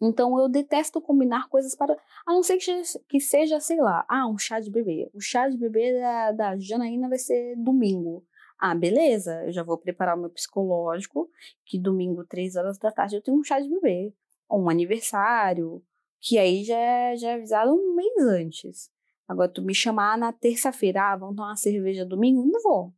Então 0.00 0.38
eu 0.38 0.48
detesto 0.48 1.00
combinar 1.00 1.48
coisas 1.48 1.74
para. 1.74 1.94
A 2.24 2.32
não 2.32 2.42
ser 2.42 2.56
que 2.56 2.64
seja, 2.64 3.00
que 3.06 3.20
seja, 3.20 3.60
sei 3.60 3.78
lá, 3.78 4.06
ah, 4.08 4.26
um 4.26 4.38
chá 4.38 4.60
de 4.60 4.70
bebê. 4.70 5.10
O 5.12 5.20
chá 5.20 5.48
de 5.48 5.58
bebê 5.58 6.00
da, 6.00 6.32
da 6.32 6.56
Janaína 6.56 7.08
vai 7.08 7.18
ser 7.18 7.54
domingo. 7.56 8.24
Ah, 8.58 8.74
beleza, 8.74 9.44
eu 9.46 9.52
já 9.52 9.62
vou 9.62 9.76
preparar 9.76 10.16
o 10.16 10.20
meu 10.20 10.30
psicológico, 10.30 11.30
que 11.64 11.78
domingo, 11.78 12.24
três 12.24 12.56
horas 12.56 12.78
da 12.78 12.92
tarde, 12.92 13.16
eu 13.16 13.22
tenho 13.22 13.38
um 13.38 13.44
chá 13.44 13.58
de 13.58 13.68
bebê. 13.68 14.14
Ou 14.48 14.62
um 14.62 14.70
aniversário, 14.70 15.82
que 16.20 16.38
aí 16.38 16.64
já 16.64 16.78
é, 16.78 17.16
já 17.16 17.30
é 17.30 17.34
avisado 17.34 17.72
um 17.72 17.94
mês 17.94 18.12
antes. 18.22 18.90
Agora, 19.28 19.48
tu 19.48 19.62
me 19.62 19.74
chamar 19.74 20.18
na 20.18 20.32
terça-feira, 20.32 21.12
ah, 21.12 21.16
vamos 21.16 21.36
tomar 21.36 21.50
uma 21.50 21.56
cerveja 21.56 22.04
domingo? 22.04 22.44
Não 22.44 22.60
vou. 22.62 22.92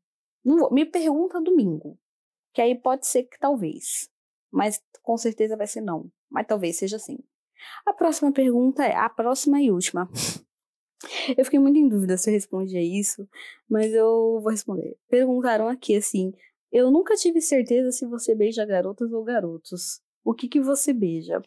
Não 0.44 0.58
vou. 0.58 0.72
Me 0.72 0.84
pergunta 0.84 1.40
domingo. 1.40 1.98
Que 2.54 2.62
aí 2.62 2.74
pode 2.74 3.06
ser 3.06 3.24
que 3.24 3.38
talvez. 3.38 4.10
Mas 4.50 4.82
com 5.02 5.16
certeza 5.16 5.56
vai 5.56 5.66
ser 5.66 5.80
não 5.80 6.10
mas 6.32 6.46
talvez 6.46 6.76
seja 6.76 6.96
assim. 6.96 7.18
A 7.86 7.92
próxima 7.92 8.32
pergunta 8.32 8.84
é 8.84 8.96
a 8.96 9.08
próxima 9.08 9.60
e 9.60 9.70
última. 9.70 10.08
Eu 11.36 11.44
fiquei 11.44 11.58
muito 11.58 11.76
em 11.76 11.88
dúvida 11.88 12.16
se 12.16 12.30
eu 12.30 12.34
respondia 12.34 12.80
isso, 12.80 13.28
mas 13.68 13.92
eu 13.92 14.38
vou 14.40 14.52
responder. 14.52 14.96
Perguntaram 15.08 15.66
aqui 15.66 15.96
assim: 15.96 16.32
Eu 16.70 16.92
nunca 16.92 17.16
tive 17.16 17.40
certeza 17.40 17.90
se 17.90 18.06
você 18.06 18.36
beija 18.36 18.64
garotas 18.64 19.12
ou 19.12 19.24
garotos. 19.24 20.00
O 20.24 20.32
que 20.32 20.46
que 20.46 20.60
você 20.60 20.92
beija? 20.92 21.42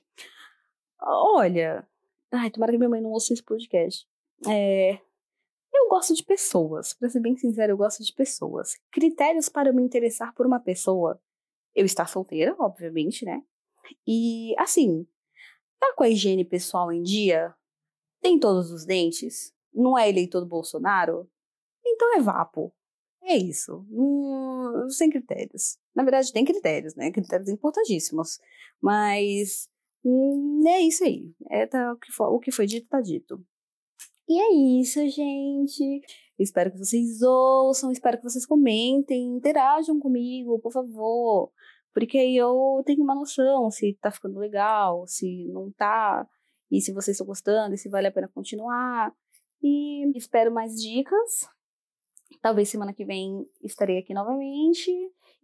Olha, 1.05 1.87
ai, 2.31 2.49
tomara 2.49 2.71
que 2.71 2.77
minha 2.79 2.89
mãe 2.89 3.01
não 3.01 3.11
ouça 3.11 3.31
esse 3.31 3.43
podcast. 3.43 4.07
É, 4.47 4.99
eu 5.73 5.87
gosto 5.87 6.15
de 6.15 6.23
pessoas. 6.23 6.93
Pra 6.93 7.09
ser 7.09 7.19
bem 7.19 7.37
sincero, 7.37 7.73
eu 7.73 7.77
gosto 7.77 8.03
de 8.03 8.11
pessoas. 8.11 8.75
Critérios 8.91 9.47
para 9.47 9.71
me 9.71 9.83
interessar 9.83 10.33
por 10.33 10.47
uma 10.47 10.59
pessoa. 10.59 11.21
Eu 11.75 11.85
estar 11.85 12.07
solteira, 12.07 12.55
obviamente, 12.57 13.23
né? 13.23 13.43
E, 14.07 14.55
assim, 14.57 15.05
tá 15.79 15.93
com 15.95 16.03
a 16.03 16.09
higiene 16.09 16.43
pessoal 16.43 16.91
em 16.91 17.03
dia? 17.03 17.53
Tem 18.21 18.39
todos 18.39 18.71
os 18.71 18.85
dentes? 18.85 19.53
Não 19.71 19.97
é 19.97 20.09
eleitor 20.09 20.39
do 20.39 20.47
Bolsonaro? 20.47 21.29
Então 21.85 22.17
é 22.17 22.21
vapo. 22.21 22.73
É 23.21 23.37
isso. 23.37 23.85
Hum, 23.91 24.89
sem 24.89 25.09
critérios. 25.09 25.77
Na 25.93 26.03
verdade, 26.03 26.31
tem 26.33 26.45
critérios, 26.45 26.95
né? 26.95 27.11
Critérios 27.11 27.49
importantíssimos. 27.49 28.39
Mas 28.81 29.69
hum, 30.05 30.61
é 30.67 30.81
isso 30.81 31.03
aí. 31.03 31.33
É, 31.49 31.65
tá, 31.65 31.93
o, 31.93 31.97
que 31.97 32.11
foi, 32.11 32.27
o 32.27 32.39
que 32.39 32.51
foi 32.51 32.65
dito, 32.65 32.87
tá 32.87 33.01
dito. 33.01 33.43
E 34.27 34.39
é 34.39 34.79
isso, 34.81 34.99
gente. 35.09 36.01
Espero 36.37 36.71
que 36.71 36.77
vocês 36.77 37.21
ouçam, 37.21 37.91
espero 37.91 38.17
que 38.17 38.23
vocês 38.23 38.45
comentem, 38.45 39.35
interajam 39.35 39.99
comigo, 39.99 40.59
por 40.59 40.71
favor. 40.71 41.51
Porque 41.93 42.17
aí 42.17 42.35
eu 42.35 42.83
tenho 42.85 43.03
uma 43.03 43.15
noção 43.15 43.71
se 43.71 43.97
tá 44.01 44.11
ficando 44.11 44.37
legal, 44.39 45.07
se 45.07 45.47
não 45.47 45.71
tá, 45.71 46.27
e 46.69 46.81
se 46.81 46.91
vocês 46.91 47.15
estão 47.15 47.27
gostando, 47.27 47.73
e 47.73 47.77
se 47.77 47.89
vale 47.89 48.07
a 48.07 48.11
pena 48.11 48.27
continuar. 48.27 49.13
E 49.63 50.05
espero 50.17 50.51
mais 50.51 50.75
dicas. 50.75 51.47
Talvez 52.41 52.69
semana 52.69 52.93
que 52.93 53.05
vem 53.05 53.47
estarei 53.63 53.99
aqui 53.99 54.13
novamente. 54.13 54.91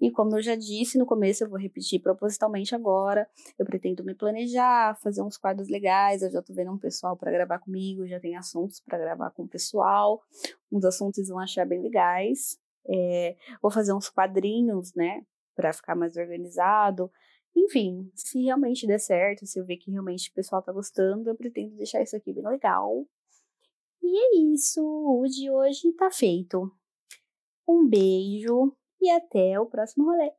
E 0.01 0.09
como 0.11 0.35
eu 0.35 0.41
já 0.41 0.55
disse 0.55 0.97
no 0.97 1.05
começo, 1.05 1.43
eu 1.43 1.49
vou 1.49 1.59
repetir 1.59 2.01
propositalmente 2.01 2.73
agora. 2.73 3.29
Eu 3.57 3.65
pretendo 3.65 4.03
me 4.03 4.15
planejar, 4.15 4.97
fazer 5.01 5.21
uns 5.21 5.37
quadros 5.37 5.69
legais. 5.69 6.23
Eu 6.23 6.31
já 6.31 6.41
tô 6.41 6.53
vendo 6.53 6.71
um 6.71 6.77
pessoal 6.77 7.15
para 7.15 7.31
gravar 7.31 7.59
comigo, 7.59 8.07
já 8.07 8.19
tem 8.19 8.35
assuntos 8.35 8.79
para 8.79 8.97
gravar 8.97 9.29
com 9.29 9.43
o 9.43 9.47
pessoal. 9.47 10.21
Uns 10.71 10.83
assuntos 10.83 11.29
vão 11.29 11.39
achar 11.39 11.65
bem 11.65 11.81
legais. 11.81 12.59
É, 12.89 13.35
vou 13.61 13.71
fazer 13.71 13.93
uns 13.93 14.09
quadrinhos, 14.09 14.93
né? 14.95 15.23
para 15.55 15.73
ficar 15.73 15.95
mais 15.95 16.17
organizado. 16.17 17.11
Enfim, 17.55 18.09
se 18.15 18.41
realmente 18.41 18.87
der 18.87 18.99
certo, 18.99 19.45
se 19.45 19.59
eu 19.59 19.65
ver 19.65 19.77
que 19.77 19.91
realmente 19.91 20.29
o 20.29 20.33
pessoal 20.33 20.61
tá 20.61 20.71
gostando, 20.71 21.29
eu 21.29 21.35
pretendo 21.35 21.75
deixar 21.75 22.01
isso 22.01 22.15
aqui 22.15 22.33
bem 22.33 22.47
legal. 22.47 23.05
E 24.01 24.17
é 24.17 24.53
isso, 24.53 24.81
o 24.81 25.25
de 25.27 25.51
hoje 25.51 25.91
tá 25.93 26.09
feito. 26.09 26.71
Um 27.67 27.87
beijo 27.87 28.75
e 29.01 29.09
até 29.09 29.59
o 29.59 29.65
próximo 29.65 30.05
rolê. 30.05 30.31